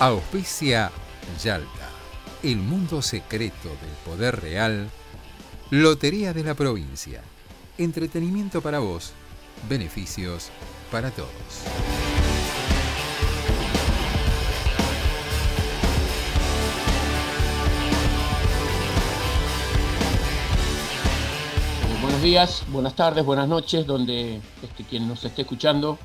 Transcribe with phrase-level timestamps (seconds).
[0.00, 0.92] Auspicia
[1.42, 1.88] Yalta,
[2.44, 4.88] el mundo secreto del poder real.
[5.70, 7.20] Lotería de la provincia.
[7.78, 9.12] Entretenimiento para vos,
[9.68, 10.50] beneficios
[10.92, 11.30] para todos.
[22.00, 25.98] Buenos días, buenas tardes, buenas noches, donde este, quien nos esté escuchando.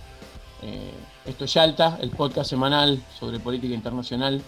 [0.64, 0.94] Eh,
[1.26, 4.42] esto es Yalta, el podcast semanal sobre política internacional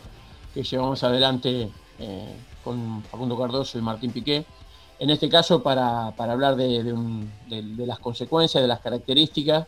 [0.53, 4.45] que llevamos adelante eh, con Facundo Cardoso y Martín Piqué.
[4.97, 8.79] En este caso, para, para hablar de, de un- de- de las consecuencias, de las
[8.79, 9.67] características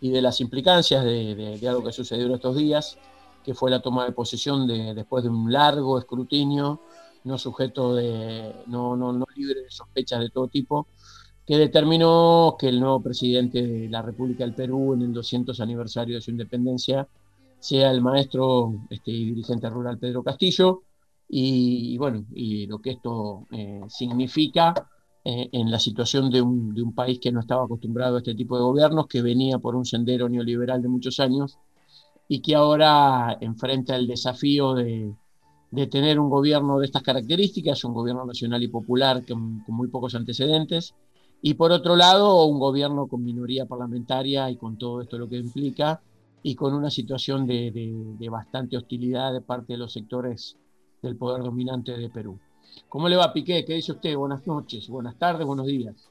[0.00, 2.98] y de las implicancias de, algo que sucedió estos días,
[3.44, 6.80] que fue la toma de posesión de, después de un largo escrutinio,
[7.22, 10.88] no sujeto de, no, no, no libre de sospechas de todo tipo,
[11.46, 16.16] que determinó que el nuevo presidente de la República del Perú en el 200 aniversario
[16.16, 17.06] de su independencia
[17.58, 20.82] sea el maestro este, y dirigente rural Pedro Castillo,
[21.28, 24.74] y, y bueno, y lo que esto eh, significa
[25.24, 28.34] eh, en la situación de un, de un país que no estaba acostumbrado a este
[28.34, 31.58] tipo de gobiernos, que venía por un sendero neoliberal de muchos años
[32.28, 35.14] y que ahora enfrenta el desafío de,
[35.70, 39.88] de tener un gobierno de estas características, un gobierno nacional y popular con, con muy
[39.88, 40.94] pocos antecedentes,
[41.46, 45.36] y por otro lado, un gobierno con minoría parlamentaria y con todo esto lo que
[45.36, 46.00] implica,
[46.42, 47.70] y con una situación de,
[48.18, 50.56] de- bastante hostilidad de parte de los sectores
[51.02, 52.38] del poder dominante de Perú.
[52.88, 53.62] ¿Cómo le va, Piqué?
[53.66, 54.16] ¿Qué dice usted?
[54.16, 56.08] Buenas noches, buenas tardes, buenos días.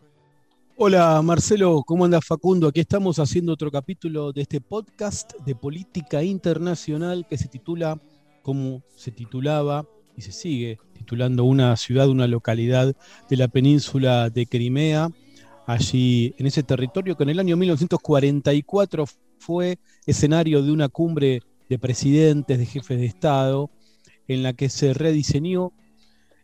[0.78, 2.68] Hola Marcelo, ¿cómo anda Facundo?
[2.68, 8.00] Aquí estamos haciendo otro capítulo de este podcast de política internacional que se titula
[8.44, 9.84] como se titulaba
[10.16, 12.96] y se sigue titulando una ciudad, una localidad
[13.30, 15.10] de la península de Crimea,
[15.66, 19.06] allí en ese territorio que en el año 1944
[19.40, 23.70] fue escenario de una cumbre de presidentes, de jefes de Estado,
[24.28, 25.72] en la que se rediseñó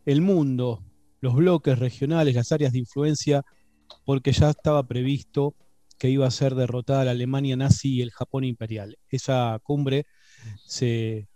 [0.06, 0.84] el mundo,
[1.22, 3.44] los bloques regionales, las áreas de influencia
[4.06, 5.56] porque ya estaba previsto
[5.98, 8.98] que iba a ser derrotada la Alemania nazi y el Japón imperial.
[9.10, 10.06] Esa cumbre
[10.66, 11.28] se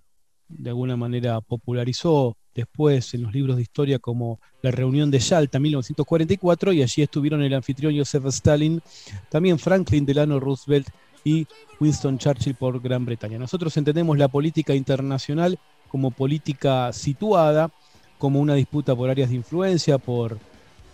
[0.47, 5.59] de alguna manera popularizó después en los libros de historia como la reunión de Yalta
[5.59, 8.81] 1944 y allí estuvieron el anfitrión Joseph Stalin,
[9.29, 10.87] también Franklin Delano Roosevelt
[11.23, 11.47] y
[11.79, 13.39] Winston Churchill por Gran Bretaña.
[13.39, 15.57] Nosotros entendemos la política internacional
[15.89, 17.71] como política situada,
[18.17, 20.37] como una disputa por áreas de influencia, por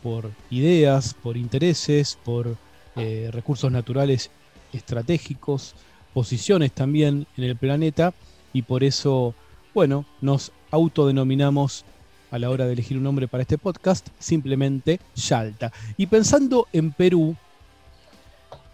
[0.02, 2.56] por ideas, por intereses, por
[2.96, 4.32] eh, recursos naturales
[4.74, 5.76] estratégicos,
[6.14, 8.14] posiciones también en el planeta
[8.54, 9.36] y por eso,
[9.74, 11.86] bueno, nos autodenominamos
[12.32, 15.72] a la hora de elegir un nombre para este podcast simplemente Yalta.
[15.98, 17.36] Y pensando en Perú,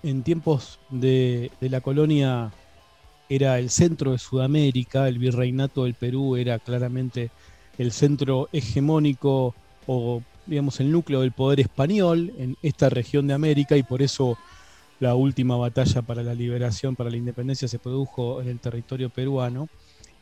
[0.04, 2.52] en tiempos de, de la colonia
[3.30, 7.32] era el centro de Sudamérica, el virreinato del Perú era claramente
[7.78, 9.56] el centro hegemónico
[9.88, 14.38] o digamos el núcleo del poder español en esta región de América y por eso
[15.00, 19.68] la última batalla para la liberación, para la independencia se produjo en el territorio peruano.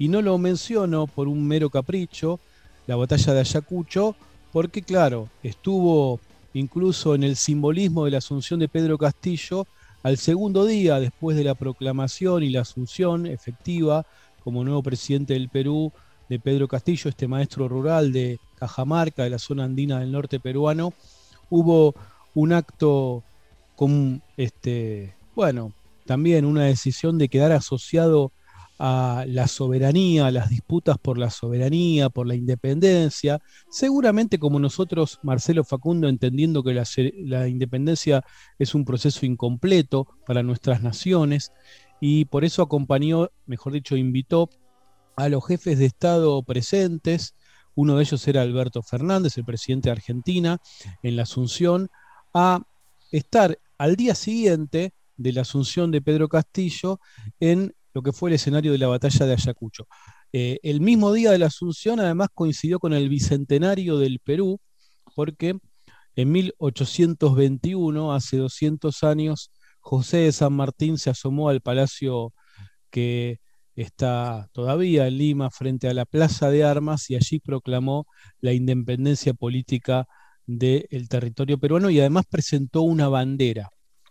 [0.04, 2.42] Y no lo menciono por un mero capricho,
[2.88, 4.18] la batalla de Ayacucho,
[4.52, 6.20] porque claro, estuvo
[6.54, 9.66] incluso en el simbolismo de la asunción de Pedro Castillo
[10.04, 14.06] al segundo día después de la proclamación y la asunción efectiva
[14.44, 15.94] como nuevo presidente del Perú
[16.28, 20.94] de Pedro Castillo, este maestro rural de Cajamarca, de la zona andina del norte peruano,
[21.50, 21.96] hubo
[22.34, 23.24] un acto
[23.78, 25.72] con, este, bueno,
[26.06, 28.34] también una decisión de quedar asociado
[28.86, 35.20] a la soberanía, a las disputas por la soberanía, por la independencia, seguramente como nosotros,
[35.24, 36.84] Marcelo Facundo, entendiendo que la,
[37.20, 38.26] la independencia
[38.60, 41.54] es un proceso incompleto para nuestras naciones,
[42.02, 44.50] y por eso acompañó, mejor dicho, invitó
[45.16, 47.36] a los jefes de Estado presentes,
[47.76, 50.58] uno de ellos era Alberto Fernández, el presidente de Argentina,
[51.04, 51.90] en la Asunción,
[52.34, 52.62] a
[53.14, 57.00] estar al día siguiente de la Asunción de Pedro Castillo
[57.40, 59.88] en lo que fue el escenario de la batalla de Ayacucho.
[60.32, 64.60] Eh, el mismo día de la Asunción además coincidió con el bicentenario del Perú,
[65.16, 65.58] porque
[66.16, 72.34] en 1821, hace 200 años, José de San Martín se asomó al Palacio
[72.90, 73.40] que
[73.76, 78.06] está todavía en Lima frente a la Plaza de Armas y allí proclamó
[78.40, 80.08] la independencia política
[80.46, 83.70] del territorio peruano y además presentó una bandera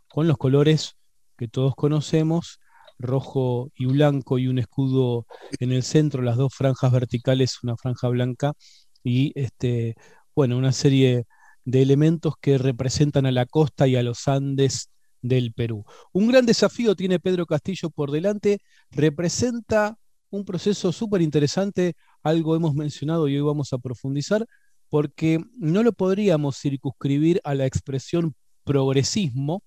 [0.09, 0.97] con los colores
[1.37, 2.59] que todos conocemos,
[3.03, 5.27] rojo y blanco y un escudo
[5.61, 8.55] en el centro, las dos franjas verticales, una franja blanca
[9.05, 9.97] y este,
[10.35, 11.27] bueno, una serie
[11.65, 14.91] de elementos que representan a la costa y a los Andes
[15.21, 15.85] del Perú.
[16.13, 18.59] Un gran desafío tiene Pedro Castillo por delante,
[18.91, 19.97] representa
[20.31, 24.47] un proceso súper interesante, algo hemos mencionado y hoy vamos a profundizar,
[24.89, 28.35] porque no lo podríamos circunscribir a la expresión
[28.65, 29.63] progresismo,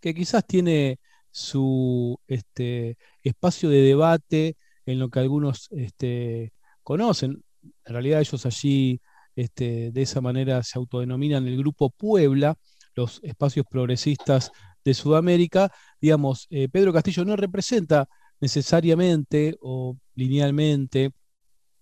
[0.00, 0.98] que quizás tiene
[1.36, 4.56] su este, espacio de debate
[4.86, 7.44] en lo que algunos este, conocen.
[7.84, 9.02] En realidad ellos allí
[9.34, 12.56] este, de esa manera se autodenominan el Grupo Puebla,
[12.94, 14.50] los espacios progresistas
[14.82, 15.70] de Sudamérica.
[16.00, 18.08] Digamos, eh, Pedro Castillo no representa
[18.40, 21.10] necesariamente o linealmente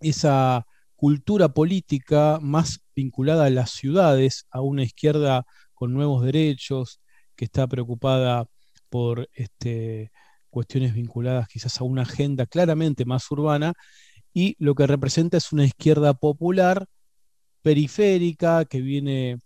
[0.01, 0.67] esa
[0.97, 7.01] cultura política más vinculada a las ciudades, a una izquierda con nuevos derechos,
[7.37, 8.49] que está preocupada
[8.95, 10.13] por este,
[10.51, 13.73] cuestiones vinculadas quizás a una agenda claramente más urbana,
[14.33, 16.87] y lo que representa es una izquierda popular,
[17.61, 19.39] periférica, que viene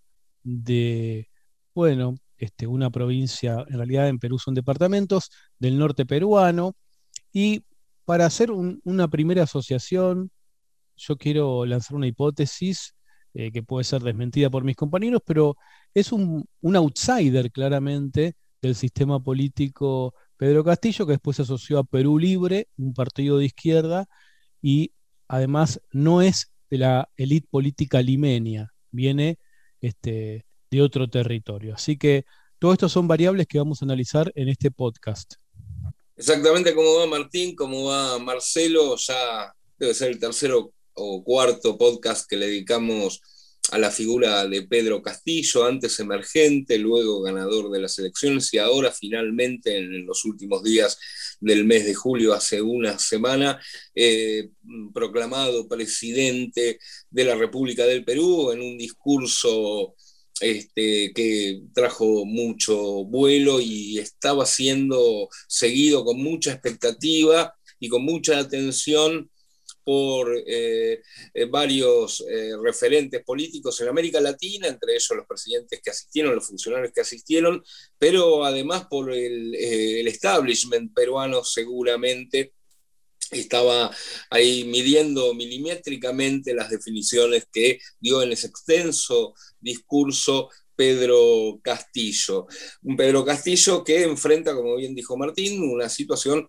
[0.42, 1.30] de,
[1.74, 6.74] bueno, este, una provincia, en realidad en Perú son departamentos, del norte peruano,
[7.32, 7.64] y
[8.04, 10.30] para hacer una primera asociación,
[10.94, 12.94] yo quiero lanzar una hipótesis
[13.32, 15.56] eh, que puede ser desmentida por mis compañeros, pero
[15.94, 22.18] es un, outsider claramente del sistema político Pedro Castillo, que después se asoció a Perú
[22.18, 24.08] Libre, un partido de izquierda,
[24.62, 24.92] y
[25.26, 29.38] además no es de la élite política limenia, viene
[29.80, 31.74] este, de otro territorio.
[31.74, 32.24] Así que
[32.58, 35.34] todo esto son variables que vamos a analizar en este podcast.
[36.16, 42.28] Exactamente como va Martín, como va Marcelo, ya debe ser el tercero o cuarto podcast
[42.28, 43.22] que le dedicamos
[43.70, 48.92] a la figura de Pedro Castillo, antes emergente, luego ganador de las elecciones y ahora
[48.92, 50.98] finalmente en los últimos días
[51.40, 53.60] del mes de julio, hace una semana,
[53.94, 54.50] eh,
[54.92, 56.78] proclamado presidente
[57.10, 59.94] de la República del Perú en un discurso
[60.40, 68.38] este, que trajo mucho vuelo y estaba siendo seguido con mucha expectativa y con mucha
[68.38, 69.30] atención
[69.88, 71.00] por eh,
[71.32, 76.46] eh, varios eh, referentes políticos en América Latina, entre ellos los presidentes que asistieron, los
[76.46, 77.64] funcionarios que asistieron,
[77.96, 79.54] pero además por el,
[80.06, 82.52] establishment peruano seguramente
[83.30, 83.90] estaba
[84.28, 92.46] ahí midiendo milimétricamente las definiciones que dio en ese extenso discurso Pedro Castillo.
[92.82, 96.46] Un Pedro Castillo que enfrenta, como bien dijo Martín, una situación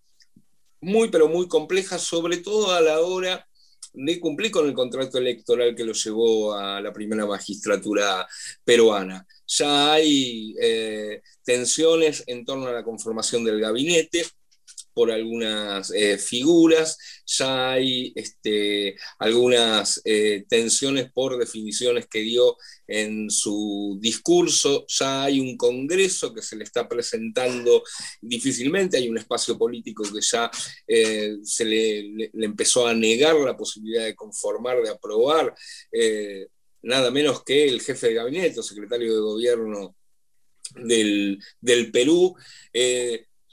[0.81, 3.45] muy, pero muy compleja, sobre todo a la hora
[3.93, 8.27] de cumplir con el contrato electoral que lo llevó a la primera magistratura
[8.63, 9.25] peruana.
[9.47, 14.25] Ya hay eh, tensiones en torno a la conformación del gabinete,
[14.93, 22.57] por algunas eh, figuras, ya hay este, algunas eh, tensiones por definiciones que dio
[22.89, 27.83] en su discurso, ya hay un Congreso que se le está presentando
[28.21, 30.49] difícilmente, hay un espacio político que ya
[30.87, 35.53] eh, se le, empezó a negar la posibilidad de conformar, de aprobar,
[36.81, 39.95] nada menos que el jefe de gabinete o secretario de gobierno
[40.75, 41.39] del,
[41.91, 42.35] Perú.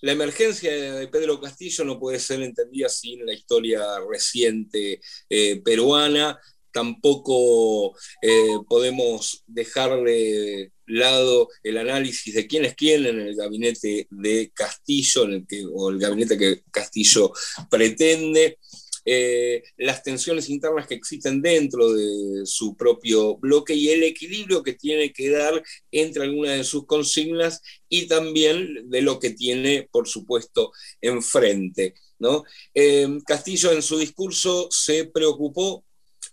[0.03, 6.39] La emergencia de Pedro Castillo no puede ser entendida sin la historia reciente eh, peruana.
[6.77, 14.07] Tampoco eh, podemos dejar de lado el análisis de quién es quién en el gabinete
[14.11, 17.33] de Castillo, en el que, o el gabinete que Castillo
[17.71, 18.59] pretende.
[19.07, 24.75] Eh, las tensiones internas que existen dentro de su propio bloque y el equilibrio que
[24.75, 30.07] tiene que dar entre algunas de sus consignas y también de lo que tiene, por
[30.07, 31.95] supuesto, enfrente.
[32.19, 32.45] ¿no?
[32.75, 35.86] Eh, Castillo en su discurso se preocupó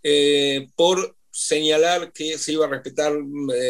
[0.03, 3.11] eh, por señalar que se iba a respetar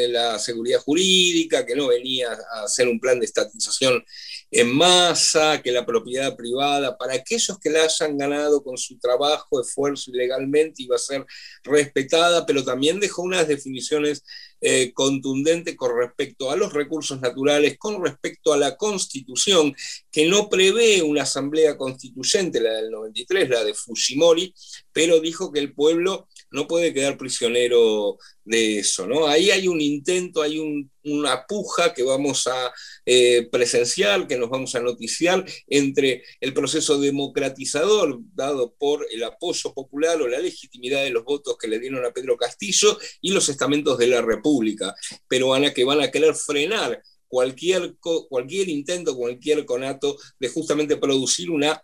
[0.10, 4.04] la seguridad jurídica, que no venía a hacer un plan de estatización
[4.52, 9.62] en masa, que la propiedad privada, para aquellos que la hayan ganado con su trabajo,
[9.62, 11.26] esfuerzo y legalmente, iba a ser
[11.64, 14.24] respetada, pero también dejó unas definiciones
[14.60, 19.74] eh, contundentes con respecto a los recursos naturales, con respecto a la constitución,
[20.12, 24.54] que no prevé una asamblea constituyente, la del 93, la de Fujimori,
[24.92, 29.08] pero dijo que el pueblo no puede quedar prisionero de eso.
[29.08, 29.28] ¿no?
[29.28, 30.60] Ahí hay un intento, hay
[31.04, 32.72] una puja que vamos a
[33.06, 39.74] eh, presenciar, que nos vamos a noticiar entre el proceso democratizador dado por el apoyo
[39.74, 43.50] popular o la legitimidad de los votos que le dieron a Pedro Castillo y los
[43.50, 44.94] estamentos de la República
[45.28, 47.96] peruana que van a querer frenar cualquier,
[48.30, 51.82] cualquier intento, cualquier conato de justamente producir una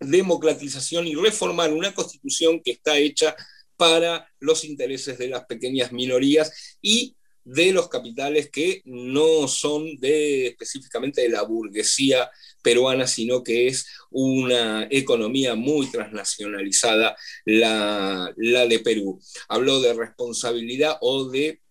[0.00, 3.36] democratización y reformar una constitución que está hecha
[3.80, 10.48] para los intereses de las pequeñas minorías y de los capitales que no son de
[10.48, 12.30] específicamente de la burguesía
[12.62, 19.18] peruana, sino que es una economía muy transnacionalizada la, la de Perú.
[19.48, 21.62] Habló de responsabilidad o de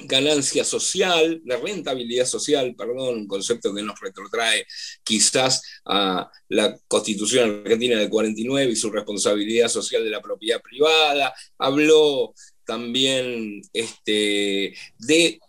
[0.00, 4.66] ganancia social, de rentabilidad social, perdón, un concepto que nos retrotrae
[5.02, 11.34] quizás a la Constitución Argentina del 49 y su responsabilidad social de la propiedad privada,
[11.58, 12.34] habló
[12.66, 15.40] también este, de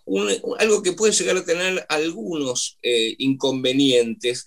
[0.60, 4.46] algo que puede llegar a tener algunos eh, inconvenientes,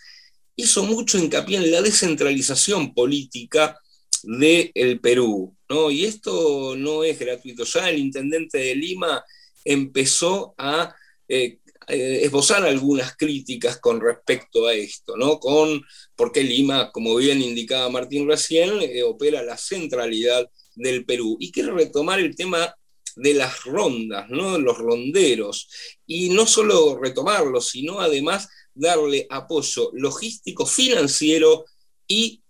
[0.57, 3.79] hizo mucho hincapié en la descentralización política
[4.23, 5.91] del Perú, ¿no?
[5.91, 7.65] Y esto no es gratuito.
[7.65, 9.25] Ya el intendente de Lima
[9.65, 10.95] empezó a
[11.29, 15.41] eh, eh, esbozar algunas críticas con respecto a esto, ¿no?
[15.41, 15.83] Con
[16.15, 21.37] porque Lima, como bien indicaba Martín recién, eh, opera la centralidad del Perú.
[21.41, 22.75] Y quiere retomar el tema
[23.17, 24.59] de las rondas, ¿no?
[24.59, 25.69] Los ronderos.
[26.07, 31.65] Y no solo retomarlos, sino además darle apoyo logístico, financiero
[32.07, 32.43] y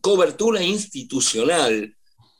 [0.00, 1.95] cobertura institucional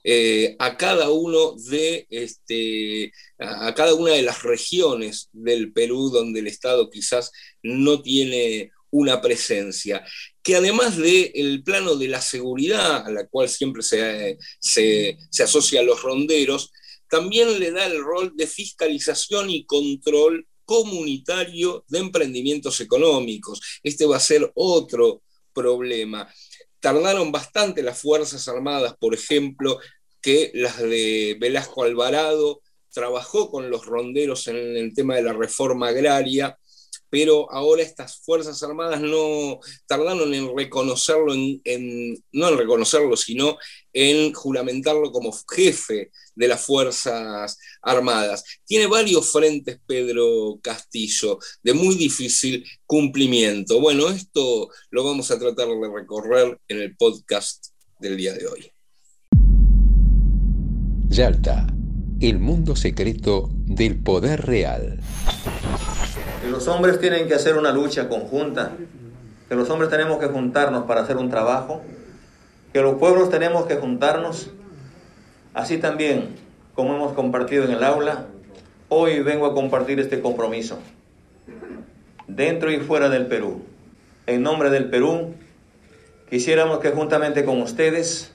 [0.09, 6.39] eh, a cada uno de este, a cada una de las regiones del Perú donde
[6.39, 10.07] el Estado quizás no tiene una presencia,
[10.45, 15.81] que además del plano de la seguridad, a la cual siempre se, se, se asocia
[15.81, 16.71] a los ronderos,
[17.11, 23.61] también le da el rol de fiscalización y control comunitario de emprendimientos económicos.
[23.83, 25.23] Este va a ser otro
[25.53, 26.33] problema.
[26.79, 29.81] Tardaron bastante las Fuerzas Armadas, por ejemplo,
[30.27, 32.61] que las de Velasco Alvarado,
[32.93, 36.59] trabajó con los ronderos en el tema de la reforma agraria,
[37.09, 43.57] pero ahora estas Fuerzas Armadas no tardaron en reconocerlo, no en reconocerlo, sino
[43.93, 48.43] en juramentarlo como jefe de las Fuerzas Armadas.
[48.65, 53.79] Tiene varios frentes Pedro Castillo, de muy difícil cumplimiento.
[53.79, 57.69] Bueno, esto lo vamos a tratar de recorrer en el podcast
[58.01, 58.76] del día de hoy.
[61.09, 61.67] Yalta,
[62.21, 64.99] el mundo secreto del poder real.
[66.43, 68.73] Que los hombres tienen que hacer una lucha conjunta,
[69.49, 71.81] que los hombres tenemos que juntarnos para hacer un trabajo,
[72.73, 74.51] que los pueblos tenemos que juntarnos.
[75.55, 76.35] Así también,
[76.75, 78.27] como hemos compartido en el aula,
[78.89, 80.81] hoy vengo a compartir este compromiso,
[82.27, 83.63] dentro y fuera del Perú.
[84.27, 85.35] En nombre del Perú,
[86.29, 88.33] quisiéramos que juntamente con ustedes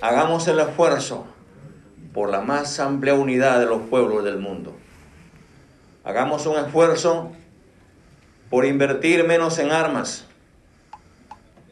[0.00, 1.26] hagamos el esfuerzo
[2.12, 4.74] por la más amplia unidad de los pueblos del mundo.
[6.04, 7.32] Hagamos un esfuerzo
[8.48, 10.26] por invertir menos en armas,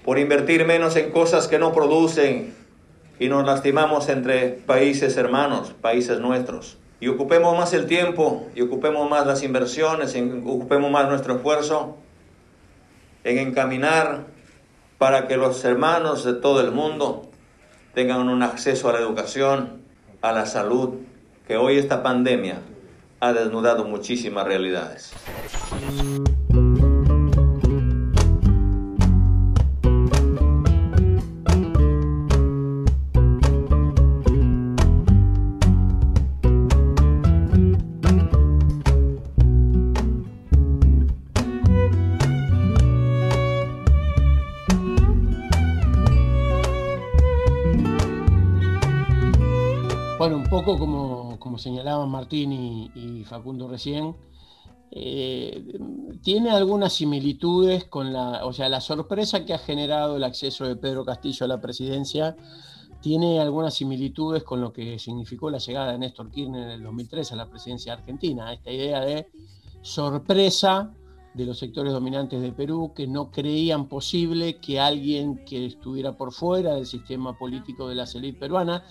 [0.04, 2.54] por invertir menos en cosas que no producen
[3.18, 6.78] y nos lastimamos entre países hermanos, países nuestros.
[7.00, 11.96] Y ocupemos más el tiempo y ocupemos más las inversiones, y ocupemos más nuestro esfuerzo
[13.24, 14.26] en encaminar
[14.98, 17.28] para que los hermanos de todo el mundo
[17.94, 19.82] tengan un acceso a la educación,
[20.28, 20.94] a la salud,
[21.46, 22.60] que hoy esta pandemia
[23.20, 25.12] ha desnudado muchísimas realidades.
[51.58, 52.52] Señalaban Martín
[52.94, 54.16] y, Facundo recién,
[54.90, 55.78] eh,
[56.22, 60.76] tiene algunas similitudes con la, o sea, la sorpresa que ha generado el acceso de
[60.76, 62.36] Pedro Castillo a la presidencia
[63.00, 67.32] tiene algunas similitudes con lo que significó la llegada de Néstor Kirchner en el 2003
[67.32, 68.52] a la presidencia argentina.
[68.52, 69.28] Esta idea de
[69.82, 70.92] sorpresa
[71.34, 76.32] de los sectores dominantes de Perú que no creían posible que alguien que estuviera por
[76.32, 78.82] fuera del sistema político de la élite peruana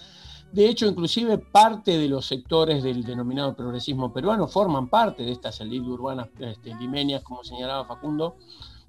[0.51, 5.59] de hecho, inclusive parte de los sectores del denominado progresismo peruano forman parte de estas
[5.61, 8.37] élites urbanas este, limeñas, como señalaba Facundo,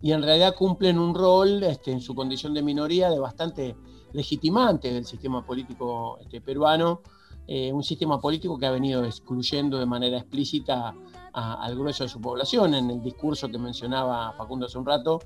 [0.01, 3.77] y en realidad cumplen un rol este, en su condición de minoría de bastante
[4.13, 7.03] legitimante del sistema político este, peruano,
[7.47, 10.95] eh, un sistema político que ha venido excluyendo de manera explícita
[11.33, 12.75] al grueso de su población.
[12.75, 15.21] En el discurso que mencionaba Facundo hace un rato,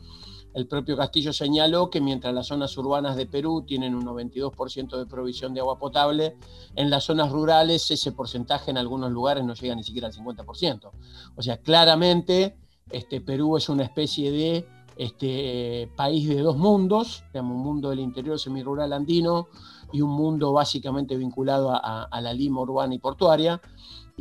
[0.54, 5.06] el propio Castillo señaló que mientras las zonas urbanas de Perú tienen un 92% de
[5.06, 6.37] provisión de agua potable,
[6.76, 10.90] en las zonas rurales ese porcentaje en algunos lugares no llega ni siquiera al 50%.
[11.37, 12.56] O sea, claramente
[12.90, 14.66] este, Perú es una especie de
[14.97, 19.49] este, país de dos mundos, digamos, un mundo del interior semirural andino
[19.90, 23.61] y un mundo básicamente vinculado a la Lima urbana y portuaria.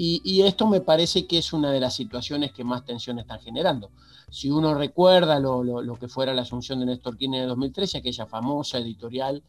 [0.04, 3.92] Y, esto me parece que es una de las situaciones que más tensión están generando.
[4.32, 8.80] Si uno recuerda lo, que fuera la asunción de Néstor Kirchner en 2013, aquella famosa
[8.80, 9.44] editorial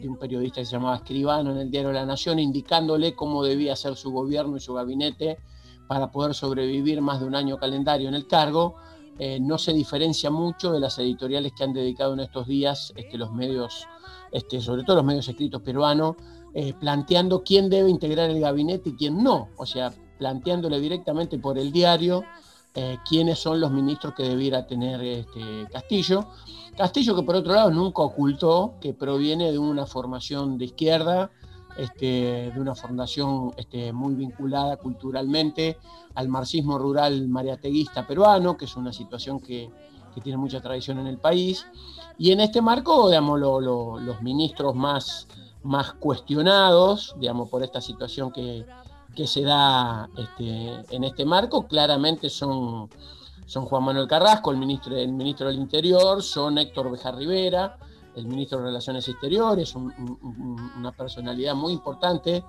[0.00, 3.76] de un periodista que se llamaba Escribano en el diario La Nación, indicándole cómo debía
[3.76, 5.36] ser su gobierno y su gabinete
[5.88, 8.76] para poder sobrevivir más de un año calendario en el cargo,
[9.18, 13.18] eh, no se diferencia mucho de las editoriales que han dedicado en estos días este,
[13.18, 13.86] los medios,
[14.32, 16.16] este, sobre todo los medios escritos peruanos,
[16.60, 21.56] eh, planteando quién debe integrar el gabinete y quién no, o sea, planteándole directamente por
[21.56, 22.24] el diario
[22.74, 26.26] eh, quiénes son los ministros que debiera tener este Castillo.
[26.76, 31.30] Castillo que por otro lado nunca ocultó que proviene de una formación de izquierda,
[31.76, 35.78] este, de una fundación este, muy vinculada culturalmente
[36.16, 39.70] al marxismo rural mariateguista peruano, que es una situación que,
[40.24, 41.64] tiene mucha tradición en el país.
[42.18, 45.28] Y en este marco, digamos, los ministros más
[45.62, 48.64] más cuestionados, digamos, por esta situación que,
[49.26, 52.88] se da este, en este marco, claramente son,
[53.46, 57.78] son Juan Manuel Carrasco, el ministro, el ministro del Interior, son Héctor Bejar Rivera,
[58.14, 62.44] el ministro de Relaciones Exteriores, una personalidad muy importante,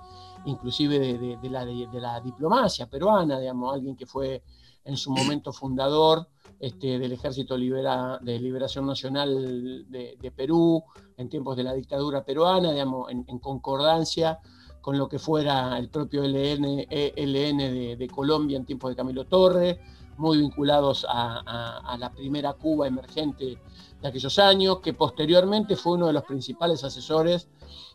[0.45, 4.43] inclusive de, la, de, la, diplomacia peruana, digamos, alguien que fue
[4.85, 6.27] en su momento fundador
[6.59, 10.83] este, del Ejército Libera, de Liberación Nacional de, Perú
[11.17, 14.39] en tiempos de la dictadura peruana, digamos, en, concordancia
[14.81, 19.77] con lo que fuera el propio LN, ELN de, Colombia en tiempos de Camilo Torres,
[20.17, 23.57] muy vinculados a, la primera Cuba emergente
[24.01, 27.47] de aquellos años, que posteriormente fue uno de los principales asesores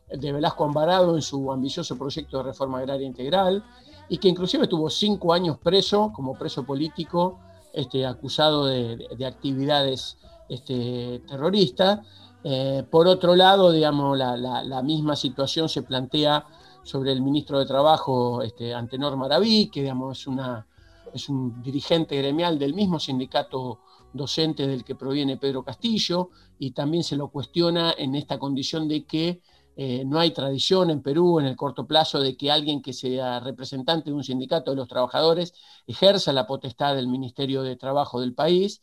[0.08, 3.64] de Velasco Ambarado en su ambicioso proyecto de reforma agraria integral,
[4.08, 7.38] y que inclusive estuvo cinco años preso como preso político
[7.74, 10.16] este, acusado de, actividades
[10.48, 12.00] este, terroristas.
[12.44, 16.46] Eh, por otro lado, digamos, la, misma situación se plantea
[16.82, 20.66] sobre el ministro de Trabajo, este, Antenor Maraví, que digamos, es, una,
[21.12, 23.80] es un dirigente gremial del mismo sindicato
[24.12, 29.04] docente del que proviene Pedro Castillo, y también se lo cuestiona en esta condición de
[29.04, 29.40] que
[29.76, 33.40] eh, no hay tradición en Perú en el corto plazo de que alguien que sea
[33.40, 35.52] representante de un sindicato de los trabajadores
[35.86, 38.82] ejerza la potestad del Ministerio de Trabajo del país.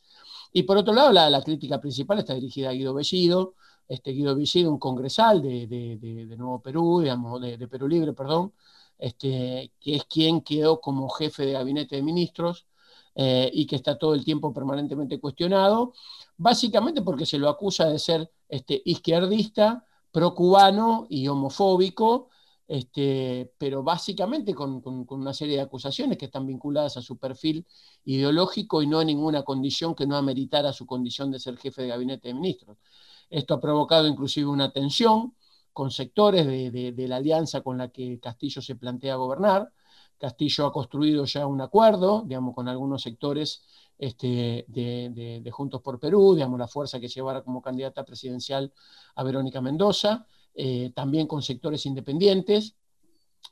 [0.51, 3.55] Y por otro lado, la, crítica principal está dirigida a Guido Bellido,
[3.87, 8.53] este Guido Bellido, un congresal de, Nuevo Perú, digamos, de, Perú Libre, perdón,
[8.97, 12.67] este, que es quien quedó como jefe de gabinete de ministros
[13.15, 15.93] eh, y que está todo el tiempo permanentemente cuestionado,
[16.37, 22.29] básicamente porque se lo acusa de ser este, izquierdista, pro-cubano y homofóbico,
[22.67, 27.65] este, pero básicamente con, una serie de acusaciones que están vinculadas a su perfil
[28.05, 31.89] ideológico y no a ninguna condición que no ameritara su condición de ser jefe de
[31.89, 32.77] gabinete de ministros.
[33.29, 35.35] Esto ha provocado inclusive una tensión
[35.73, 39.71] con sectores de, la alianza con la que Castillo se plantea gobernar.
[40.17, 43.63] Castillo ha construido ya un acuerdo, digamos, con algunos sectores
[44.01, 48.73] este, de, Juntos por Perú, digamos, la fuerza que llevara como candidata presidencial
[49.13, 52.75] a Verónica Mendoza, eh, también con sectores independientes.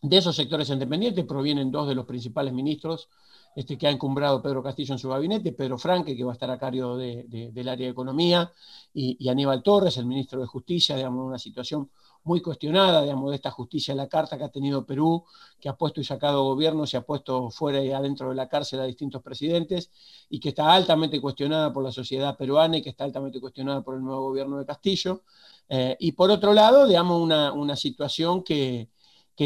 [0.02, 3.10] De esos sectores independientes provienen dos de los principales ministros
[3.56, 6.50] este, que ha encumbrado Pedro Castillo en su gabinete, Pedro Franque, que va a estar
[6.50, 8.52] a cargo del área de economía,
[8.92, 11.92] y, y, Aníbal Torres, el ministro de Justicia, digamos, una situación
[12.30, 15.26] muy cuestionada, digamos, de esta justicia de la carta que ha tenido Perú,
[15.60, 18.80] que ha puesto y sacado gobiernos, se ha puesto fuera y adentro de la cárcel
[18.82, 19.90] a distintos presidentes,
[20.30, 23.96] y que está altamente cuestionada por la sociedad peruana y que está altamente cuestionada por
[23.96, 25.24] el nuevo gobierno de Castillo.
[25.70, 28.90] Eh, y por otro lado, digamos, una, situación que,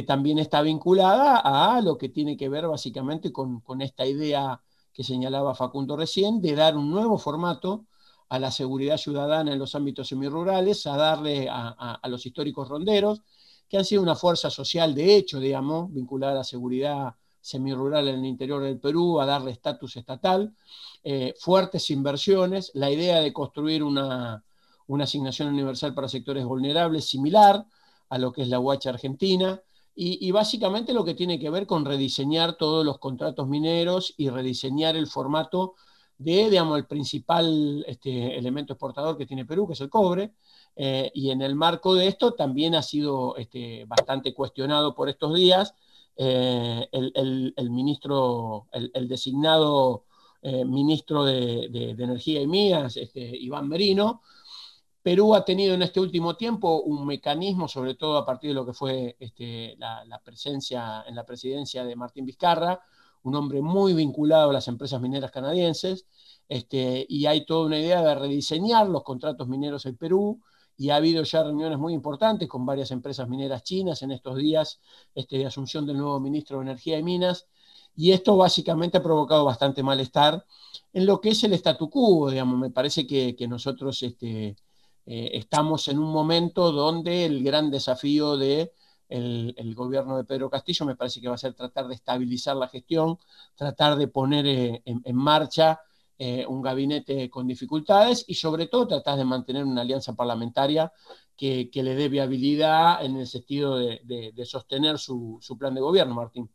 [0.06, 5.04] también está vinculada a lo que tiene que ver básicamente con, con esta idea que
[5.06, 7.86] señalaba Facundo recién, de dar un nuevo formato
[8.34, 13.22] a la seguridad ciudadana en los ámbitos semirurales, a darle a, los históricos ronderos,
[13.69, 18.15] que han sido una fuerza social de hecho, digamos, vinculada a la seguridad semirural en
[18.15, 20.52] el interior del Perú, a darle estatus estatal,
[21.04, 24.43] eh, fuertes inversiones, la idea de construir una,
[25.00, 27.63] asignación universal para sectores vulnerables similar
[28.10, 29.62] a lo que es la Huacha Argentina,
[29.96, 34.96] y, básicamente lo que tiene que ver con rediseñar todos los contratos mineros y rediseñar
[34.96, 35.76] el formato
[36.24, 40.34] de, digamos, el principal este, elemento exportador que tiene Perú, que es el cobre,
[40.76, 45.36] eh, y en el marco de esto también ha sido este, bastante cuestionado por estos
[45.36, 45.76] días
[46.16, 50.06] eh, el, ministro, el, designado
[50.42, 51.66] eh, ministro de,
[51.98, 54.22] Energía y Mías, este, Iván Merino.
[55.02, 58.66] Perú ha tenido en este último tiempo un mecanismo, sobre todo a partir de lo
[58.66, 62.80] que fue este, la, presencia en la presidencia de Martín Vizcarra,
[63.24, 66.06] un hombre muy vinculado a las empresas mineras canadienses,
[66.50, 70.42] este, y hay toda una idea de rediseñar los contratos mineros en Perú,
[70.76, 74.80] y ha habido ya reuniones muy importantes con varias empresas mineras chinas en estos días
[75.14, 77.48] este, de asunción del nuevo ministro de Energía y Minas,
[77.96, 80.46] y esto básicamente ha provocado bastante malestar
[80.94, 84.56] en lo que es el statu quo, digamos, me parece que, nosotros este,
[85.06, 88.74] eh, estamos en un momento donde el gran desafío de
[89.13, 92.67] el, gobierno de Pedro Castillo me parece que va a ser tratar de estabilizar la
[92.67, 93.17] gestión,
[93.56, 95.80] tratar de poner eh, en, marcha
[96.17, 100.91] eh, un gabinete con dificultades y sobre todo tratar de mantener una alianza parlamentaria
[101.38, 106.49] que, le dé viabilidad en el sentido de, sostener su, plan de gobierno, Martín.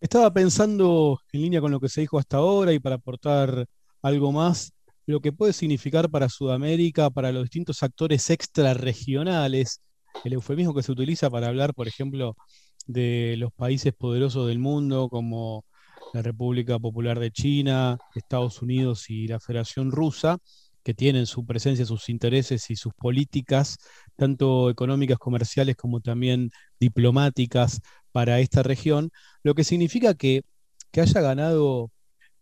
[0.00, 3.66] Estaba pensando en línea con lo que se dijo hasta ahora y para aportar
[4.02, 4.72] algo más,
[5.06, 9.80] lo que puede significar para Sudamérica, para los distintos actores extrarregionales
[10.24, 12.36] el eufemismo que se utiliza para hablar, por ejemplo,
[12.86, 15.64] de los países poderosos del mundo como
[16.12, 20.38] la República Popular de China, Estados Unidos y la Federación Rusa,
[20.84, 23.78] que tienen su presencia, sus intereses y sus políticas,
[24.16, 27.80] tanto económicas, comerciales como también diplomáticas
[28.12, 29.10] para esta región,
[29.42, 30.42] lo que significa que,
[30.92, 31.90] que haya ganado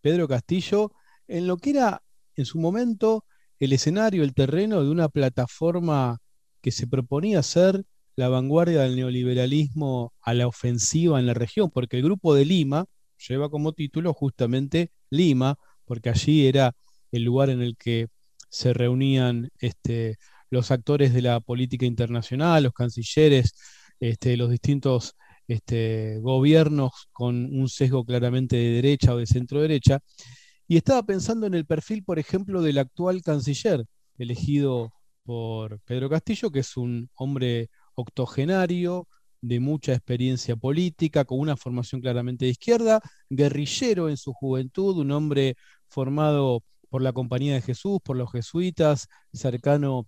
[0.02, 0.92] Pedro Castillo
[1.28, 2.02] en lo que era
[2.36, 3.24] en su momento
[3.58, 6.18] el escenario, el terreno de una plataforma
[6.62, 7.84] que se proponía ser
[8.16, 12.86] la vanguardia del neoliberalismo a la ofensiva en la región, porque el grupo de Lima
[13.28, 16.74] lleva como título justamente Lima, porque allí era
[17.10, 18.08] el lugar en el que
[18.50, 20.16] se reunían este,
[20.50, 23.54] los actores de la política internacional, los cancilleres,
[24.00, 25.14] este, los distintos
[25.48, 30.00] este, gobiernos con un sesgo claramente de derecha o de centro derecha.
[30.68, 33.84] Y estaba pensando en el perfil, por ejemplo, del actual canciller
[34.18, 34.92] elegido
[35.24, 39.08] por Pedro Castillo, que es un hombre octogenario,
[39.42, 45.10] de mucha experiencia política, con una formación claramente de izquierda, guerrillero en su juventud, un
[45.10, 45.56] hombre
[45.88, 50.06] formado por la Compañía de Jesús, por los jesuitas, cercano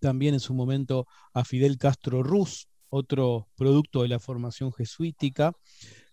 [0.00, 5.52] también en su momento a Fidel Castro Ruz, otro producto de la formación jesuítica,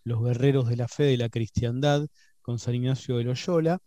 [0.04, 2.08] los guerreros de la fe de la cristiandad
[2.42, 3.80] con San Ignacio de Loyola,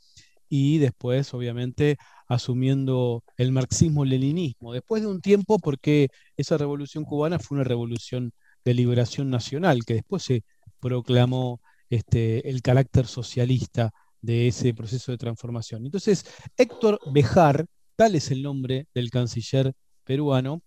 [0.48, 4.72] y después, obviamente, asumiendo el marxismo-leninismo.
[4.72, 8.32] Después de un tiempo, porque esa revolución cubana fue una revolución
[8.64, 10.44] de liberación nacional, que después se
[10.80, 15.84] proclamó este, el carácter socialista de ese proceso de transformación.
[15.84, 16.24] Entonces,
[16.56, 19.72] Héctor Bejar, tal es el nombre del canciller
[20.04, 20.62] peruano,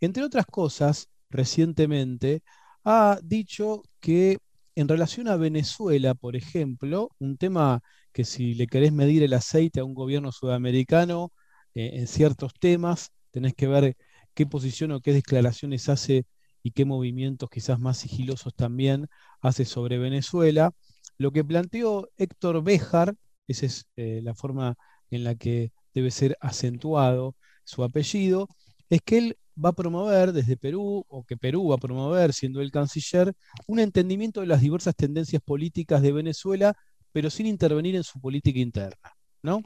[0.00, 2.42] entre otras cosas, recientemente
[2.84, 4.38] ha dicho que
[4.76, 7.80] en relación a Venezuela, por ejemplo, un tema
[8.14, 11.32] que si le querés medir el aceite a un gobierno sudamericano
[11.74, 13.96] eh, en ciertos temas, tenés que ver
[14.34, 16.26] qué posición o qué declaraciones hace
[16.62, 19.08] y qué movimientos quizás más sigilosos también
[19.40, 20.72] hace sobre Venezuela.
[21.18, 23.16] Lo que planteó Héctor Béjar,
[23.48, 24.76] esa es eh, la forma
[25.10, 28.48] en la que debe ser acentuado su apellido,
[28.90, 32.60] es que él va a promover desde Perú, o que Perú va a promover, siendo
[32.60, 33.34] el canciller,
[33.66, 36.74] un entendimiento de las diversas tendencias políticas de Venezuela
[37.14, 39.12] pero sin intervenir en su política interna.
[39.40, 39.62] ¿no?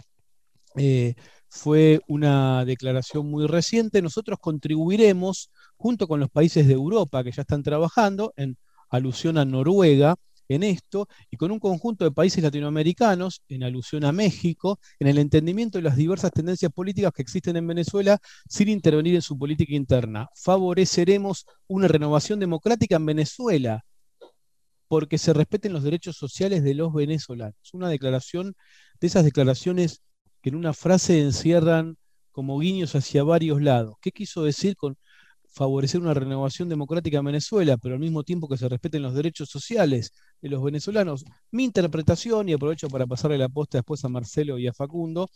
[0.76, 1.14] Eh,
[1.48, 4.02] fue una declaración muy reciente.
[4.02, 8.58] Nosotros contribuiremos, junto con los países de Europa que ya están trabajando, en
[8.90, 10.16] alusión a Noruega,
[10.48, 15.16] en esto, y con un conjunto de países latinoamericanos, en alusión a México, en el
[15.16, 19.74] entendimiento de las diversas tendencias políticas que existen en Venezuela, sin intervenir en su política
[19.74, 20.28] interna.
[20.34, 23.84] Favoreceremos una renovación democrática en Venezuela,
[24.88, 27.56] porque se respeten los derechos sociales de los venezolanos.
[27.72, 28.54] Una declaración
[29.00, 30.02] de esas declaraciones
[30.42, 31.96] que en una frase encierran
[32.32, 33.96] como guiños hacia varios lados.
[34.00, 34.96] ¿Qué quiso decir con
[35.50, 39.48] favorecer una renovación democrática en Venezuela, pero al mismo tiempo que se respeten los derechos
[39.48, 41.24] sociales de los venezolanos?
[41.50, 45.28] Mi interpretación, y aprovecho para pasarle la posta después a Marcelo y a Facundo,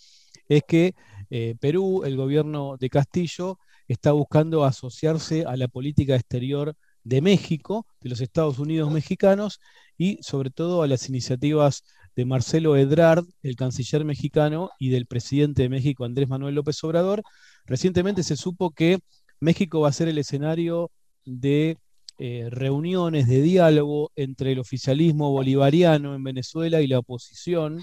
[0.49, 0.95] es que
[1.31, 7.87] eh, Perú, el gobierno de Castillo, está buscando asociarse a la política exterior de México,
[8.01, 9.61] de los Estados Unidos mexicanos
[9.97, 11.83] y sobre todo a las iniciativas
[12.17, 17.23] de Marcelo Ebrard, el canciller mexicano, y del presidente de México, Andrés Manuel López Obrador.
[17.65, 18.99] Recientemente se supo que
[19.41, 20.91] México va a ser el escenario
[21.25, 21.79] de
[22.19, 27.83] eh, reuniones de diálogo entre el oficialismo bolivariano en Venezuela y la oposición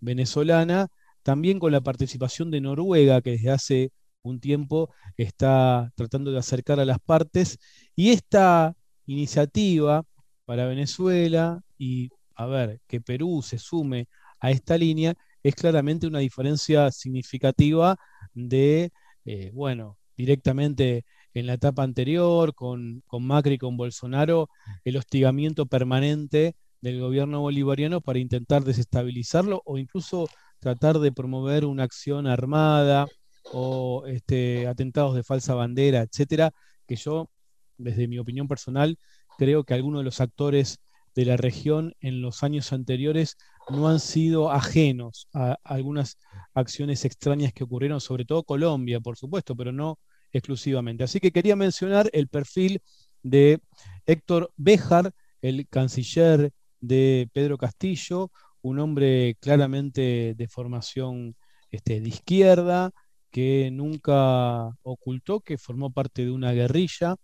[0.00, 0.88] venezolana,
[1.22, 6.80] también con la participación de Noruega, que desde hace un tiempo está tratando de acercar
[6.80, 7.58] a las partes,
[7.96, 10.04] y esta iniciativa
[10.44, 14.08] para Venezuela y, a ver, que Perú se sume
[14.40, 17.96] a esta línea, es claramente una diferencia significativa
[18.34, 18.92] de,
[19.24, 21.04] eh, bueno, directamente
[21.34, 24.48] en la etapa anterior, con, con Macri y con Bolsonaro,
[24.84, 30.28] el hostigamiento permanente del gobierno bolivariano para intentar desestabilizarlo o incluso
[30.58, 33.06] tratar de promover una acción armada
[33.52, 36.52] o este, atentados de falsa bandera, etcétera,
[36.86, 37.30] que yo,
[37.78, 38.98] desde mi opinión personal,
[39.38, 40.78] creo que algunos de los actores
[41.14, 43.36] de la región en los años anteriores
[43.70, 46.18] no han sido ajenos a algunas
[46.54, 49.98] acciones extrañas que ocurrieron, sobre todo Colombia, por supuesto, pero no
[50.32, 51.04] exclusivamente.
[51.04, 52.82] Así que quería mencionar el perfil
[53.22, 53.60] de
[54.04, 61.34] Héctor Béjar, el canciller de Pedro Castillo, un hombre claramente de formación
[61.70, 62.90] este, de izquierda,
[63.30, 67.16] que nunca ocultó que formó parte de una guerrilla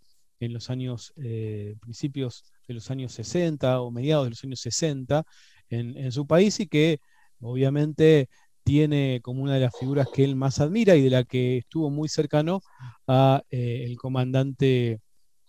[0.46, 5.24] en los años, eh, principios de los años 60 o mediados de los años 60
[5.68, 6.98] en, su país y que
[7.40, 8.28] obviamente
[8.62, 11.90] tiene como una de las figuras que él más admira y de la que estuvo
[11.90, 12.60] muy cercano
[13.06, 15.00] a eh, el comandante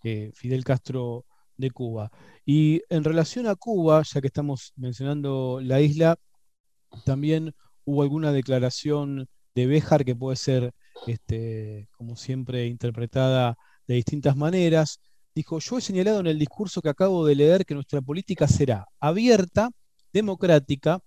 [0.02, 1.26] eh, Fidel Castro
[1.56, 2.10] de Cuba.
[2.46, 6.16] Y en relación a Cuba, ya que estamos mencionando la isla,
[7.04, 7.54] también
[7.84, 10.72] hubo alguna declaración de Béjar que puede ser,
[11.06, 14.98] este, como siempre, interpretada de distintas maneras.
[15.34, 18.86] Dijo, yo he señalado en el discurso que acabo de leer que nuestra política será
[19.00, 19.70] abierta,
[20.12, 21.00] democrática,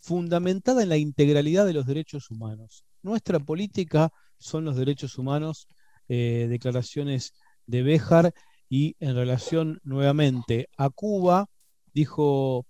[0.00, 2.84] fundamentada en la integralidad de los derechos humanos.
[3.02, 5.66] Nuestra política son los derechos humanos,
[6.08, 7.32] eh, declaraciones
[7.66, 8.34] de Béjar,
[8.70, 11.46] y en relación nuevamente a Cuba,
[11.92, 12.66] dijo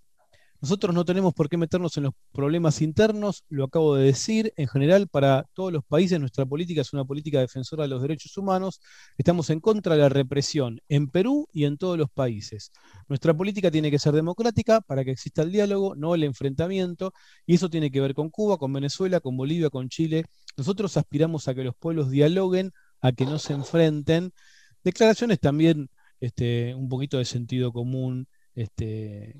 [0.61, 4.67] nosotros no tenemos por qué meternos en los problemas internos, lo acabo de decir, en
[4.67, 8.79] general para todos los países nuestra política es una política defensora de los derechos humanos,
[9.17, 12.71] estamos en contra de la represión en Perú y en todos los países.
[13.07, 17.11] Nuestra política tiene que ser democrática para que exista el diálogo, no el enfrentamiento,
[17.47, 20.25] y eso tiene que ver con Cuba, con Venezuela, con Bolivia, con Chile.
[20.57, 22.71] Nosotros aspiramos a que los pueblos dialoguen,
[23.01, 24.31] a que no se enfrenten.
[24.83, 29.35] Declaraciones también este, un poquito de sentido común, este,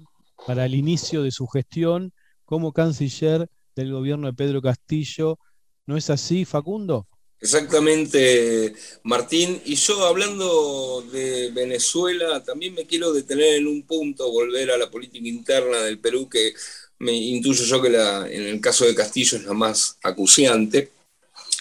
[0.45, 2.13] para el inicio de su gestión
[2.45, 5.39] como canciller del gobierno de Pedro Castillo.
[5.85, 7.07] ¿No es así, Facundo?
[7.39, 9.61] Exactamente, Martín.
[9.65, 14.91] Y yo hablando de Venezuela, también me quiero detener en un punto, volver a la
[14.91, 16.53] política interna del Perú, que
[16.99, 20.91] me intuyo yo que la, en el caso de Castillo es la más acuciante,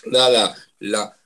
[0.05, 1.17] dada la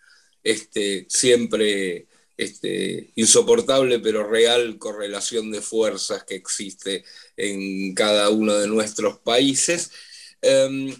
[0.44, 7.04] este, siempre este, insoportable pero real correlación de fuerzas que existe
[7.36, 9.90] en cada uno de nuestros países.
[10.42, 10.94] Em,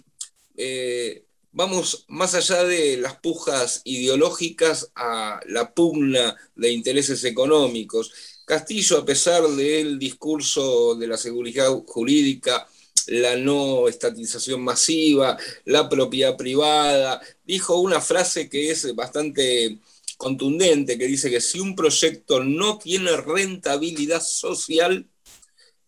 [0.57, 8.11] eh, vamos más allá de las pujas ideológicas a la pugna de intereses económicos.
[8.45, 12.67] Castillo, a pesar del discurso de la seguridad jurídica,
[13.07, 19.79] la no estatización masiva, la propiedad privada, dijo una frase que es bastante
[20.17, 25.09] contundente que dice que si un proyecto no tiene rentabilidad social,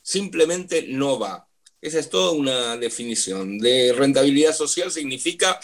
[0.02, 1.48] simplemente no va.
[1.82, 3.60] Esa es toda una definición.
[3.60, 5.60] De rentabilidad social significa